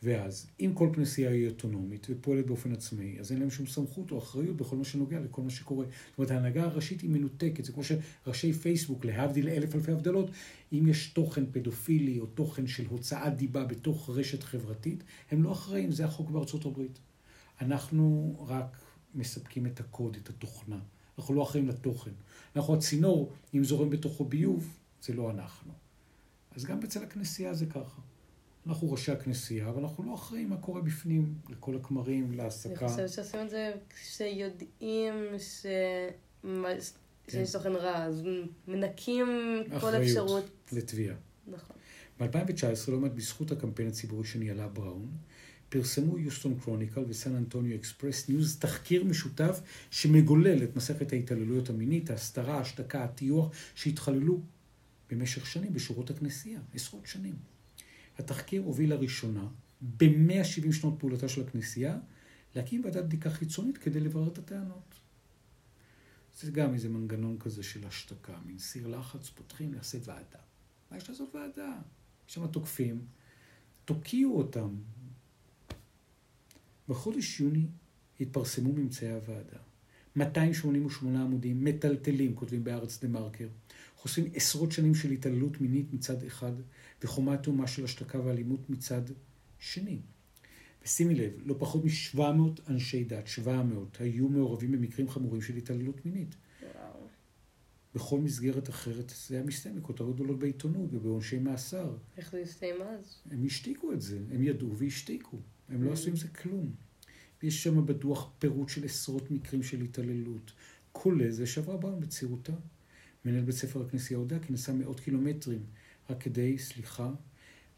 ואז, 0.02 0.46
אם 0.60 0.70
כל 0.74 0.88
כנסייה 0.94 1.30
היא 1.30 1.48
אוטונומית 1.48 2.06
ופועלת 2.10 2.46
באופן 2.46 2.72
עצמאי, 2.72 3.20
אז 3.20 3.32
אין 3.32 3.40
להם 3.40 3.50
שום 3.50 3.66
סמכות 3.66 4.10
או 4.10 4.18
אחריות 4.18 4.56
בכל 4.56 4.76
מה 4.76 4.84
שנוגע 4.84 5.20
לכל 5.20 5.42
מה 5.42 5.50
שקורה. 5.50 5.86
זאת 5.86 6.18
אומרת, 6.18 6.30
ההנהגה 6.30 6.64
הראשית 6.64 7.00
היא 7.00 7.10
מנותקת. 7.10 7.64
זה 7.64 7.72
כמו 7.72 7.82
שראשי 7.84 8.52
פייסבוק, 8.52 9.04
להבדיל 9.04 9.48
אלף 9.48 9.74
אלפי 9.74 9.92
הבדלות, 9.92 10.30
אם 10.72 10.88
יש 10.88 11.08
תוכן 11.08 11.44
פדופילי 11.52 12.20
או 12.20 12.26
תוכן 12.26 12.66
של 12.66 12.86
הוצאת 12.86 13.36
דיבה 13.36 13.64
בתוך 13.64 14.10
רשת 14.10 14.42
חברתית, 14.42 15.04
הם 15.30 15.42
לא 15.42 15.52
אחראים, 15.52 15.92
זה 15.92 16.04
החוק 16.04 16.30
בארצות 16.30 16.66
הברית. 16.66 16.98
אנחנו 17.60 18.36
רק 18.48 18.78
מספקים 19.14 19.66
את 19.66 19.80
הקוד, 19.80 20.16
את 20.22 20.28
התוכנה. 20.28 20.78
אנחנו 21.18 21.34
לא 21.34 21.42
אחראים 21.42 21.68
לתוכן. 21.68 22.10
אנחנו 22.56 22.74
הצינור, 22.74 23.32
אם 23.54 23.64
זורם 23.64 23.90
בתוכו 23.90 24.24
ביוב, 24.24 24.78
זה 25.02 25.14
לא 25.14 25.30
אנחנו. 25.30 25.81
אז 26.56 26.64
גם 26.64 26.80
אצל 26.84 27.02
הכנסייה 27.02 27.54
זה 27.54 27.66
ככה. 27.66 28.00
אנחנו 28.66 28.92
ראשי 28.92 29.12
הכנסייה, 29.12 29.68
אבל 29.68 29.82
אנחנו 29.82 30.04
לא 30.04 30.14
אחראים 30.14 30.50
מה 30.50 30.56
קורה 30.56 30.80
בפנים, 30.80 31.34
לכל 31.50 31.76
הכמרים, 31.76 32.32
להעסקה. 32.32 32.86
אני 32.86 32.88
חושבת 32.88 33.08
שעושים 33.08 33.40
את 33.40 33.50
זה 33.50 33.72
כשיודעים 33.90 35.14
ש... 35.38 35.66
כן. 37.26 37.30
שיש 37.30 37.52
תוכן 37.52 37.72
רע, 37.72 38.04
אז 38.04 38.22
מנקים 38.68 39.26
כל 39.80 39.94
אפשרות. 39.94 40.50
לתביעה. 40.72 41.14
נכון. 41.46 41.76
ב-2019, 42.20 42.90
לא 42.90 43.00
מעט 43.00 43.12
בזכות 43.12 43.52
הקמפיין 43.52 43.88
הציבורי 43.88 44.24
שניהלה 44.24 44.68
בראון, 44.68 45.10
פרסמו 45.68 46.18
יוסטון 46.18 46.58
קרוניקל 46.58 47.04
וסן 47.08 47.36
אנטוניו 47.36 47.76
אקספרס 47.76 48.28
ניוז 48.28 48.56
תחקיר 48.58 49.04
משותף 49.04 49.60
שמגולל 49.90 50.62
את 50.62 50.76
מסכת 50.76 51.12
ההתעללויות 51.12 51.70
המינית, 51.70 52.10
ההסתרה, 52.10 52.54
ההשתקה, 52.54 53.04
הטיוח, 53.04 53.50
שהתחוללו 53.74 54.40
במשך 55.12 55.46
שנים 55.46 55.72
בשורות 55.72 56.10
הכנסייה, 56.10 56.60
עשרות 56.74 57.06
שנים. 57.06 57.36
התחקיר 58.18 58.62
הוביל 58.62 58.90
לראשונה, 58.94 59.48
ב-170 59.96 60.72
שנות 60.72 60.94
פעולתה 60.98 61.28
של 61.28 61.40
הכנסייה, 61.40 61.98
להקים 62.56 62.84
ועדת 62.84 63.04
בדיקה 63.04 63.30
חיצונית 63.30 63.78
כדי 63.78 64.00
לברר 64.00 64.28
את 64.28 64.38
הטענות. 64.38 64.94
זה 66.40 66.50
גם 66.50 66.74
איזה 66.74 66.88
מנגנון 66.88 67.38
כזה 67.38 67.62
של 67.62 67.86
השתקה, 67.86 68.38
מין 68.46 68.58
סיר 68.58 68.88
לחץ, 68.88 69.28
פותחים, 69.28 69.74
נעשה 69.74 69.98
ועדה. 70.04 70.38
מה 70.90 70.96
יש 70.96 71.08
לעשות 71.08 71.34
ועדה? 71.34 71.78
יש 72.28 72.34
שם 72.34 72.46
תוקפים, 72.46 73.06
תוקיעו 73.84 74.38
אותם. 74.38 74.76
בחודש 76.88 77.40
יוני 77.40 77.66
התפרסמו 78.20 78.72
ממצאי 78.72 79.10
הוועדה. 79.10 79.58
288 80.16 81.22
עמודים, 81.22 81.64
מטלטלים, 81.64 82.34
כותבים 82.34 82.64
בארץ 82.64 82.98
דה 83.00 83.08
מרקר. 83.08 83.48
חושפים 84.02 84.30
עשרות 84.34 84.72
שנים 84.72 84.94
של 84.94 85.10
התעללות 85.10 85.60
מינית 85.60 85.92
מצד 85.92 86.24
אחד, 86.24 86.52
וחומה 87.02 87.36
תאומה 87.36 87.66
של 87.66 87.84
השתקה 87.84 88.20
ואלימות 88.20 88.70
מצד 88.70 89.02
שני. 89.58 89.98
ושימי 90.84 91.14
לב, 91.14 91.32
לא 91.44 91.54
פחות 91.58 91.84
מ-700 91.84 92.20
אנשי 92.68 93.04
דת, 93.04 93.26
700, 93.26 93.96
היו 94.00 94.28
מעורבים 94.28 94.72
במקרים 94.72 95.08
חמורים 95.08 95.42
של 95.42 95.56
התעללות 95.56 96.06
מינית. 96.06 96.34
וואו. 96.62 97.06
בכל 97.94 98.20
מסגרת 98.20 98.68
אחרת 98.70 99.12
זה 99.28 99.34
היה 99.34 99.44
מסתיים 99.44 99.76
בכותרות 99.76 100.14
גדולות 100.14 100.38
בעיתונות 100.38 100.90
ובעונשי 100.92 101.38
מאסר. 101.38 101.96
איך 102.16 102.32
זה 102.32 102.38
הסתיים 102.38 102.76
אז? 102.82 103.16
הם 103.30 103.44
השתיקו 103.46 103.92
את 103.92 104.00
זה, 104.00 104.18
הם 104.30 104.42
ידעו 104.42 104.76
והשתיקו. 104.78 105.38
הם 105.68 105.82
לא 105.82 105.90
Mm. 105.90 105.92
עשו 105.92 106.08
עם 106.10 106.16
זה 106.16 106.28
כלום. 106.28 106.74
ויש 107.42 107.62
שם 107.62 107.86
בדוח 107.86 108.30
פירוט 108.38 108.68
של 108.68 108.84
עשרות 108.84 109.30
מקרים 109.30 109.62
של 109.62 109.80
התעללות, 109.80 110.52
כולל 110.92 111.30
זה 111.30 111.46
שעברה 111.46 111.76
באום 111.76 112.00
בצעירותה. 112.00 112.52
מנהל 113.24 113.44
בית 113.44 113.54
ספר 113.54 113.80
הכנסייה 113.80 114.18
הודה 114.18 114.38
כי 114.38 114.52
נסע 114.52 114.72
מאות 114.72 115.00
קילומטרים 115.00 115.62
רק 116.10 116.22
כדי, 116.22 116.58
סליחה, 116.58 117.10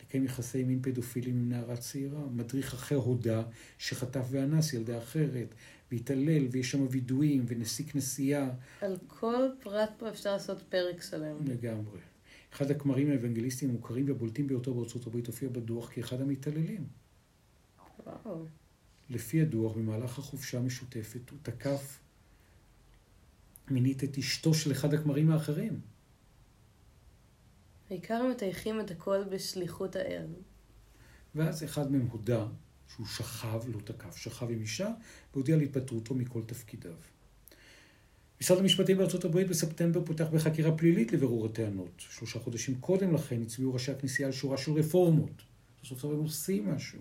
לקיים 0.02 0.24
יחסי 0.24 0.64
מין 0.64 0.82
פדופיליים 0.82 1.36
עם 1.36 1.48
נערה 1.48 1.76
צעירה. 1.76 2.26
מדריך 2.26 2.74
אחר 2.74 2.96
הודה 2.96 3.42
שחטף 3.78 4.26
ואנס 4.30 4.72
ילדה 4.72 4.98
אחרת, 4.98 5.54
והתעלל, 5.92 6.46
ויש 6.50 6.70
שם 6.70 6.86
וידויים, 6.90 7.44
ונשיא 7.48 7.84
כנסייה, 7.84 8.50
על 8.80 8.96
כל 9.06 9.48
פרט 9.62 9.90
פה 9.98 10.08
אפשר 10.08 10.32
לעשות 10.32 10.62
פרק 10.68 11.02
שלם. 11.02 11.36
לגמרי. 11.46 12.00
אחד 12.52 12.70
הכמרים 12.70 13.10
האוונגליסטים 13.10 13.70
המוכרים 13.70 14.08
והבולטים 14.08 14.46
ביותר 14.46 14.72
בארצות 14.72 15.06
הברית 15.06 15.26
הופיע 15.26 15.48
בדוח 15.48 15.90
כאחד 15.92 16.20
המתעללים. 16.20 16.84
וואו. 18.06 18.46
לפי 19.10 19.40
הדוח, 19.40 19.72
במהלך 19.72 20.18
החופשה 20.18 20.58
המשותפת, 20.58 21.30
הוא 21.30 21.38
תקף 21.42 21.98
מינית 23.70 24.04
את 24.04 24.18
אשתו 24.18 24.54
של 24.54 24.72
אחד 24.72 24.94
הכמרים 24.94 25.30
האחרים. 25.30 25.80
העיקר 27.90 28.26
מטייחים 28.30 28.80
את 28.80 28.90
הכל 28.90 29.24
בשליחות 29.30 29.96
האל. 29.96 30.26
ואז 31.34 31.64
אחד 31.64 31.92
מהם 31.92 32.06
הודה 32.10 32.46
שהוא 32.88 33.06
שכב, 33.06 33.60
לא 33.68 33.80
תקף, 33.84 34.16
שכב 34.16 34.50
עם 34.50 34.60
אישה, 34.60 34.90
והודיע 35.34 35.56
על 35.56 35.60
התפטרותו 35.60 36.14
מכל 36.14 36.42
תפקידיו. 36.46 36.94
משרד 38.40 38.58
המשפטים 38.58 38.98
בארצות 38.98 39.24
הברית 39.24 39.48
בספטמבר 39.48 40.04
פותח 40.04 40.26
בחקירה 40.32 40.76
פלילית 40.76 41.12
לבירור 41.12 41.46
הטענות. 41.46 41.92
שלושה 41.98 42.38
חודשים 42.38 42.80
קודם 42.80 43.14
לכן 43.14 43.42
הצביעו 43.42 43.74
ראשי 43.74 43.92
הכנסייה 43.92 44.28
על 44.28 44.32
שורה 44.32 44.56
של 44.56 44.72
רפורמות. 44.72 45.42
סוף 45.84 45.98
סוף 45.98 46.12
הם 46.12 46.18
עושים 46.18 46.70
משהו. 46.70 46.98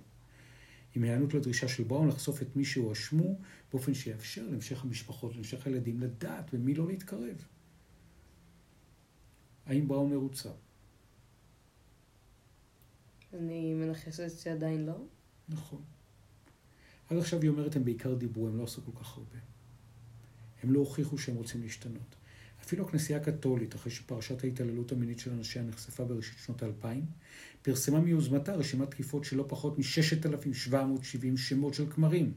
עם 0.96 1.04
היענות 1.04 1.34
לדרישה 1.34 1.68
של 1.68 1.84
בראון 1.84 2.08
לחשוף 2.08 2.42
את 2.42 2.56
מי 2.56 2.66
שהואשמו 2.66 3.40
באופן 3.72 3.94
שיאפשר 3.94 4.48
להמשך 4.50 4.84
המשפחות, 4.84 5.36
להמשך 5.36 5.68
הילדים, 5.68 6.00
לדעת 6.00 6.54
במי 6.54 6.74
לא 6.74 6.88
להתקרב. 6.88 7.46
האם 9.66 9.88
בראון 9.88 10.10
מרוצה? 10.12 10.50
אני 13.34 13.74
מנחשת 13.74 14.40
שעדיין 14.40 14.86
לא. 14.86 14.98
נכון. 15.50 15.82
עד 17.10 17.18
עכשיו 17.18 17.42
היא 17.42 17.50
אומרת, 17.50 17.76
הם 17.76 17.86
בעיקר 17.86 18.14
דיברו, 18.14 18.48
הם 18.48 18.58
לא 18.58 18.64
עשו 18.64 18.82
כל 18.86 19.00
כך 19.00 19.18
הרבה. 19.18 19.38
הם 20.64 20.72
לא 20.72 20.80
הוכיחו 20.80 21.18
שהם 21.18 21.36
רוצים 21.36 21.62
להשתנות. 21.62 22.16
אפילו 22.64 22.86
הכנסייה 22.86 23.20
הקתולית, 23.20 23.76
אחרי 23.76 23.92
שפרשת 23.92 24.44
ההתעללות 24.44 24.92
המינית 24.92 25.20
של 25.20 25.32
אנשיה 25.32 25.64
נחשפה 25.64 26.06
בראשית 26.06 26.38
שנות 26.46 26.64
האלפיים, 26.64 27.06
פרסמה 27.62 28.00
מיוזמתה 28.00 28.56
רשימת 28.56 28.92
תקיפות 28.92 29.24
של 29.24 29.38
לא 29.38 29.46
פחות 29.48 29.80
מ-6,770 29.80 31.38
שמות 31.38 31.74
של 31.74 31.92
כמרים 31.92 32.34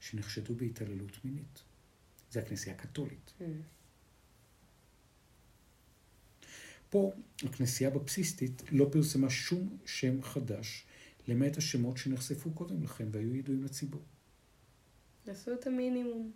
שנחשדו 0.00 0.54
בהתעללות 0.54 1.24
מינית. 1.24 1.62
זה 2.30 2.40
הכנסייה 2.40 2.74
הקתולית. 2.74 3.32
Hmm. 3.40 3.44
פה 6.90 7.12
הכנסייה 7.42 7.90
בבסיסטית 7.90 8.62
לא 8.72 8.88
פרסמה 8.92 9.30
שום 9.30 9.78
שם 9.86 10.22
חדש, 10.22 10.84
למעט 11.28 11.56
השמות 11.56 11.96
שנחשפו 11.96 12.50
קודם 12.50 12.82
לכן 12.82 13.08
והיו 13.12 13.36
ידועים 13.36 13.64
לציבור. 13.64 14.02
עשו 15.26 15.52
את 15.54 15.66
המינימום. 15.66 16.32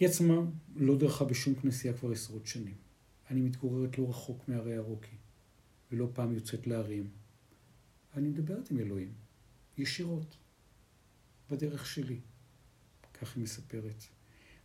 היא 0.00 0.08
עצמה 0.08 0.34
לא 0.76 0.98
דרכה 0.98 1.24
בשום 1.24 1.54
כנסייה 1.54 1.94
כבר 1.94 2.12
עשרות 2.12 2.46
שנים. 2.46 2.74
אני 3.30 3.40
מתגוררת 3.40 3.98
לא 3.98 4.08
רחוק 4.08 4.48
מהרי 4.48 4.76
הרוקי, 4.76 5.16
ולא 5.92 6.08
פעם 6.12 6.34
יוצאת 6.34 6.66
להרים. 6.66 7.10
אני 8.14 8.28
מדברת 8.28 8.70
עם 8.70 8.78
אלוהים, 8.78 9.12
ישירות, 9.78 10.36
בדרך 11.50 11.86
שלי. 11.86 12.20
כך 13.14 13.36
היא 13.36 13.42
מספרת. 13.42 14.04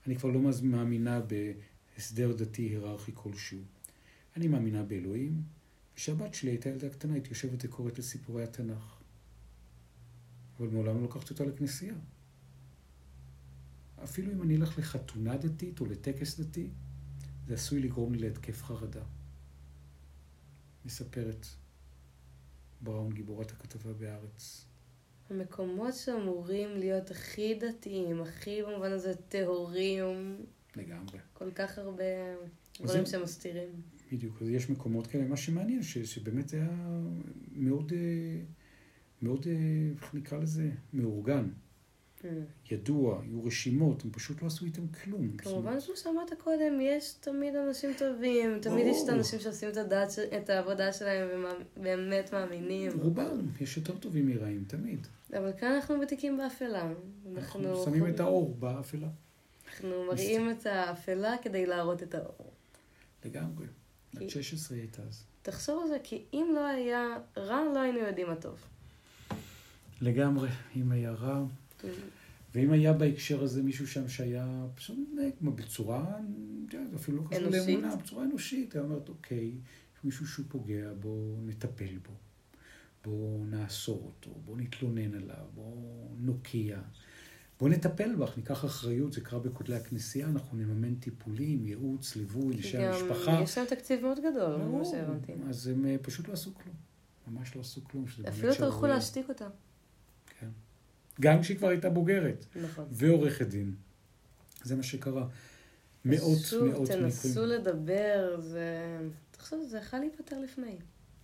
אני 0.08 0.16
כבר 0.16 0.30
לא 0.30 0.40
מאמינה 0.64 1.22
בהסדר 1.22 2.34
דתי 2.34 2.62
היררכי 2.62 3.12
כלשהו. 3.16 3.62
אני 4.36 4.48
מאמינה 4.48 4.84
באלוהים, 4.84 5.44
ושהבת 5.96 6.34
שלי 6.34 6.52
הייתה 6.52 6.70
ילדה 6.70 6.90
קטנה, 6.90 7.14
הייתי 7.14 7.30
יושבת 7.30 7.66
וקוראת 7.66 8.00
את 8.00 8.04
סיפורי 8.04 8.44
התנ"ך. 8.44 9.00
אבל 10.60 10.68
מעולם 10.68 10.98
לא 10.98 11.04
לקחתי 11.04 11.34
אותה 11.34 11.46
לכנסייה. 11.46 11.96
אפילו 14.04 14.32
אם 14.32 14.42
אני 14.42 14.56
אלך 14.56 14.80
לחתונה 14.80 15.38
דתית 15.38 15.80
או 15.80 15.86
לטקס 15.86 16.40
דתי, 16.40 16.70
זה 17.48 17.54
עשוי 17.54 17.80
לגרום 17.82 18.14
לי 18.14 18.20
להתקף 18.20 18.64
חרדה. 18.64 19.04
מספרת 20.86 21.46
בראון, 22.82 23.14
גיבורת 23.14 23.52
הכתבה 23.52 23.94
בהארץ. 23.94 24.66
המקומות 25.30 25.94
שאמורים 25.94 26.70
להיות 26.70 27.12
הכי 27.12 27.60
דתיים, 27.60 28.22
הכי 28.22 28.62
במובן 28.64 28.92
הזה 28.92 29.14
טהורים, 29.30 30.46
לגמרי. 30.76 31.20
כל 31.34 31.52
כך 31.52 31.78
הרבה 31.78 32.04
דברים 32.82 33.06
זה- 33.06 33.12
שמסתירים. 33.12 33.70
בדיוק, 34.12 34.42
אז 34.42 34.50
יש 34.50 34.70
מקומות 34.70 35.08
כאלה. 35.08 35.26
מה 35.28 35.38
שמעניין, 35.38 35.84
ש, 35.84 35.98
שבאמת 35.98 36.52
היה 36.52 36.70
מאוד, 37.52 37.94
אה, 37.96 38.42
מאוד, 39.22 39.48
אה, 39.48 39.54
איך 40.02 40.14
נקרא 40.16 40.38
לזה? 40.38 40.70
מאורגן, 40.94 41.50
Hmm. 42.26 42.72
ידוע, 42.74 43.22
היו 43.22 43.44
רשימות, 43.46 44.04
הם 44.06 44.12
פשוט 44.12 44.42
לא 44.42 44.48
עשו 44.48 44.66
איתם 44.66 44.88
כלום. 44.88 45.38
כמובן, 45.38 45.80
כמו 45.86 45.96
שאמרת 45.98 46.34
קודם, 46.44 46.80
יש 46.82 47.14
תמיד 47.20 47.56
אנשים 47.56 47.90
טובים, 47.98 48.60
תמיד 48.62 48.88
יש 48.88 48.98
את. 49.04 49.10
האנשים 49.10 49.40
שעושים 49.40 49.70
את, 49.70 49.78
הדעת, 49.78 50.12
ש- 50.12 50.20
את 50.20 50.50
העבודה 50.50 50.94
שלהם 50.94 51.28
ובאמת 51.78 52.34
מאמינים. 52.34 52.92
רובם, 53.02 53.48
יש 53.62 53.78
יותר 53.78 53.98
טובים 53.98 54.28
מרעים, 54.28 54.64
תמיד. 54.68 55.08
אבל 55.38 55.52
כאן 55.60 55.72
אנחנו 55.72 56.00
בתיקים 56.00 56.38
באפלה. 56.38 56.82
אנחנו 56.84 57.60
אנחנו 57.60 57.84
שמים 57.86 58.08
את 58.08 58.20
האור 58.20 58.56
באפלה. 58.60 59.08
אנחנו 59.70 60.04
מראים 60.08 60.52
את 60.52 60.66
האפלה 60.66 61.36
כדי 61.42 61.66
להראות 61.66 62.04
את 62.04 62.16
האור. 62.16 62.52
לגמרי. 63.26 63.66
בת 64.14 64.30
16 64.30 64.78
היא 64.78 64.84
הייתה 64.84 65.02
אז. 65.02 65.24
תחשוב 65.42 65.82
על 65.84 65.88
זה, 65.88 65.98
כי 66.04 66.24
אם 66.34 66.52
לא 66.56 66.66
היה 66.66 67.08
רע, 67.38 67.62
לא 67.74 67.80
היינו 67.80 68.00
יודעים 68.00 68.28
מה 68.28 68.36
טוב. 68.36 68.58
לגמרי, 70.02 70.50
אם 70.76 70.92
היה 70.92 71.12
רע. 71.12 71.44
ואם 72.56 72.72
היה 72.72 72.94
בהקשר 72.94 73.44
הזה 73.44 73.64
מישהו 73.64 73.88
שם 73.88 74.10
שהיה 74.10 74.66
פשוט 74.76 74.98
מתנהג 74.98 75.32
כמו 75.40 75.52
בצורה, 75.52 76.18
אפילו 76.96 77.18
לא 77.18 77.24
קשור. 77.30 77.50
לאמונה, 77.50 77.96
בצורה 77.96 78.24
אנושית, 78.24 78.76
היה 78.76 78.84
אומרת, 78.84 79.10
אוקיי, 79.10 79.46
יש 79.48 80.04
מישהו 80.04 80.28
שהוא 80.28 80.46
פוגע, 80.50 80.94
בואו 81.00 81.36
נטפל 81.46 81.98
בו, 82.08 82.14
בואו 83.06 83.46
נאסור 83.50 84.02
אותו, 84.06 84.32
בואו 84.46 84.58
נתלונן 84.58 85.14
עליו, 85.14 85.46
בואו 85.56 86.08
נוקיע, 86.20 86.80
בואו 87.60 87.72
נטפל 87.72 88.16
בך, 88.16 88.38
ניקח 88.38 88.66
אחריות, 88.66 89.14
זה 89.14 89.22
קרה 89.22 89.40
בכותלי 89.40 89.76
הכנסייה, 89.76 90.28
אנחנו 90.28 90.58
נממן 90.58 90.96
טיפולים, 90.96 91.66
ייעוץ, 91.66 92.16
ליווי, 92.16 92.56
גם 92.74 92.82
המשפחה. 92.82 93.40
יש 93.44 93.58
להם 93.58 93.68
תקציב 93.68 94.02
מאוד 94.02 94.20
גדול. 94.20 94.56
ממה 94.62 94.86
שהבנתי. 94.86 95.32
אז 95.50 95.68
הם 95.68 95.86
אה, 95.86 95.96
פשוט 96.02 96.28
לא 96.28 96.34
עשו 96.34 96.56
כלום, 96.56 96.76
ממש 97.28 97.56
לא 97.56 97.62
עשו 97.62 97.82
כלום, 97.84 98.06
אפילו 98.28 98.56
טרחו. 98.56 98.88
להשתיק 98.88 99.30
אותה. 99.30 99.48
גם 101.22 101.42
כשהיא 101.42 101.58
כבר 101.58 101.68
הייתה 101.68 101.90
בוגרת. 101.90 102.46
נכון. 102.56 102.86
ועורכת 102.92 103.48
דין. 103.48 103.76
זה 104.64 104.76
מה 104.76 104.84
שקרה. 104.84 105.28
מאות, 106.06 106.38
שוב, 106.40 106.64
מאות 106.64 106.88
תנסו 106.88 107.30
מקרים. 107.30 107.48
לדבר, 107.50 108.38
זה... 108.42 108.98
תחשוב, 109.32 109.64
זה 109.68 109.78
יכול 109.78 110.00
להיפתר 110.00 110.40
לפני. 110.40 110.78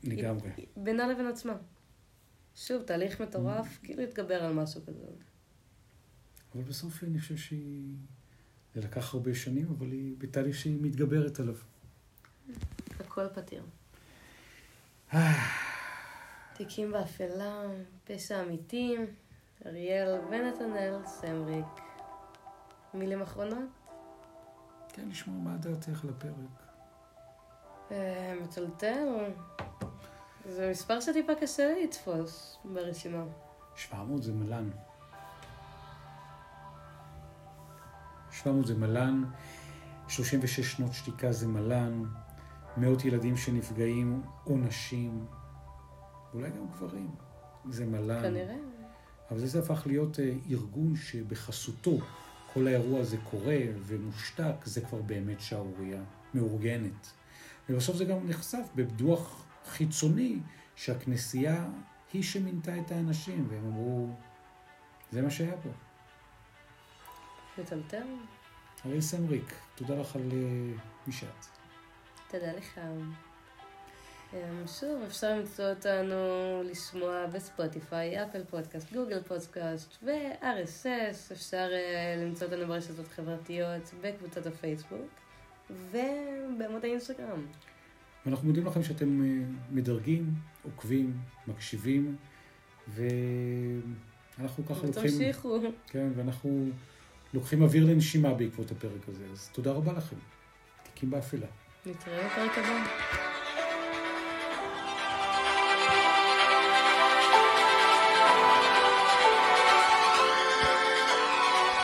לגמרי. 0.04 0.50
בינה 0.78 1.08
לבין 1.08 1.28
עצמה. 1.28 1.58
שוב, 2.56 2.84
תהליך 2.84 3.22
מטורף, 3.22 3.66
Mm. 3.66 3.86
כאילו 3.86 4.02
להתגבר 4.02 4.44
על 4.44 4.54
משהו 4.54 4.82
כזה. 4.86 5.06
אבל 6.56 6.64
בסוף 6.64 7.04
אני 7.04 7.20
חושב 7.20 7.38
שהיא... 7.38 7.96
זה 8.76 8.82
לקח 8.82 9.14
הרבה 9.14 9.36
שנים, 9.36 9.68
אבל 9.78 9.92
היא 9.92 10.16
בתהליך 10.18 10.56
שהיא 10.56 10.78
מתגברת 10.82 11.40
עליו. 11.40 11.56
הכל 13.00 13.26
פתיר. 13.34 13.64
תיקים 16.58 16.92
באפלה, 16.92 17.64
פשע 18.04 18.42
אמיתי, 18.44 18.96
אריאל 19.66 20.20
ונתנאל 20.30 21.00
סמריק. 21.06 21.66
מילים 22.94 23.22
אחרונות? 23.22 23.70
כן, 24.90 25.10
לשמוע 25.10 25.52
מה 25.52 25.58
דעתך 25.58 26.04
על 26.04 26.10
הפרק. 26.10 26.64
אה, 27.92 28.34
מטלטל. 28.44 29.32
זה 30.46 30.70
מספר 30.72 31.00
שטיפה 31.00 31.36
קשה 31.36 31.74
לי 31.74 31.84
לתפוס 31.84 32.58
ברשימה. 32.66 33.24
700 33.76 34.24
זה 34.24 34.34
מלן. 34.34 34.70
700 38.32 38.66
זה 38.66 38.76
מלן, 38.78 39.24
36 40.08 40.60
שנות 40.60 40.94
שתיקה 40.94 41.32
זה 41.32 41.48
מלן, 41.48 42.04
מאות 42.78 43.06
ילדים 43.06 43.38
שנפגעים 43.38 44.22
או 44.46 44.58
נשים, 44.58 45.26
ואולי 46.34 46.50
גם 46.50 46.68
גברים, 46.68 47.16
זה 47.70 47.86
מלן. 47.86 48.22
כנראה. 48.22 48.81
אבל 49.32 49.40
זה, 49.40 49.60
הפך 49.60 49.88
להיות 49.88 50.20
אה, 50.20 50.34
ארגון 50.50 50.96
שבחסותו 50.96 51.98
כל 52.54 52.68
האירוע 52.68 53.00
הזה 53.00 53.18
קורה 53.30 53.58
ומושתק, 53.76 54.56
זה 54.66 54.82
כבר 54.82 55.02
באמת 55.02 55.42
שערורייה 55.42 56.02
מאורגנת. 56.34 57.12
ובסוף 57.70 57.96
זה 57.96 58.06
גם 58.06 58.28
נחשף 58.28 58.70
בדוח 58.76 59.46
חיצוני 59.66 60.40
שהכנסייה 60.76 61.70
היא 62.14 62.24
שמינתה 62.24 62.78
את 62.78 62.92
האנשים, 62.92 63.48
והם 63.50 63.66
אמרו, 63.66 64.10
זה 65.12 65.22
מה 65.22 65.30
שהיה 65.30 65.58
פה. 65.58 65.70
מטלטל? 67.58 68.08
אריאל 68.86 69.02
סמריק, 69.02 69.54
תודה 69.76 69.96
לך 69.96 70.16
על 70.16 70.30
אה, 70.32 70.74
מי 71.08 71.14
שאת. 71.14 71.46
תודה 72.32 72.54
לך. 72.54 72.80
אמ, 74.34 74.68
שוב, 74.80 75.02
אפשר 75.08 75.38
למצוא 75.38 75.70
אותנו 75.70 76.16
לשמוע 76.64 77.28
בספוטיפיי, 77.28 78.24
אפל 78.24 78.44
פודקאסט, 78.44 78.94
גוגל 78.94 79.22
פודקאסט 79.22 79.98
ו-RSS. 80.04 81.34
אפשר 81.34 81.70
אה, 81.72 82.16
למצוא 82.26 82.48
אותנו 82.48 82.68
ברשתות 82.68 83.08
חברתיות, 83.08 83.94
בקבוצת 84.02 84.46
הפייסבוק 84.46 85.10
ובעמוד 85.70 86.84
האינסטגרם. 86.84 87.46
ואנחנו 88.26 88.48
מודים 88.48 88.66
לכם 88.66 88.84
שאתם 88.84 89.22
אה, 89.22 89.46
מדרגים, 89.72 90.34
עוקבים, 90.64 91.18
מקשיבים, 91.48 92.16
ואנחנו 92.88 94.66
ככה 94.66 94.88
לוקחים... 94.88 95.06
ותמשיכו. 95.06 95.60
כן, 95.88 96.08
ואנחנו 96.16 96.70
לוקחים 97.34 97.62
אוויר 97.62 97.86
לנשימה 97.86 98.34
בעקבות 98.34 98.72
הפרק 98.72 99.10
הזה, 99.10 99.24
אז 99.32 99.50
תודה 99.54 99.72
רבה 99.72 99.94
לכם. 99.94 100.16
תיקים 100.84 101.10
באפלה. 101.10 101.48
נתראה 101.86 102.28
בפרק 102.28 102.58
הבא. 102.58 103.31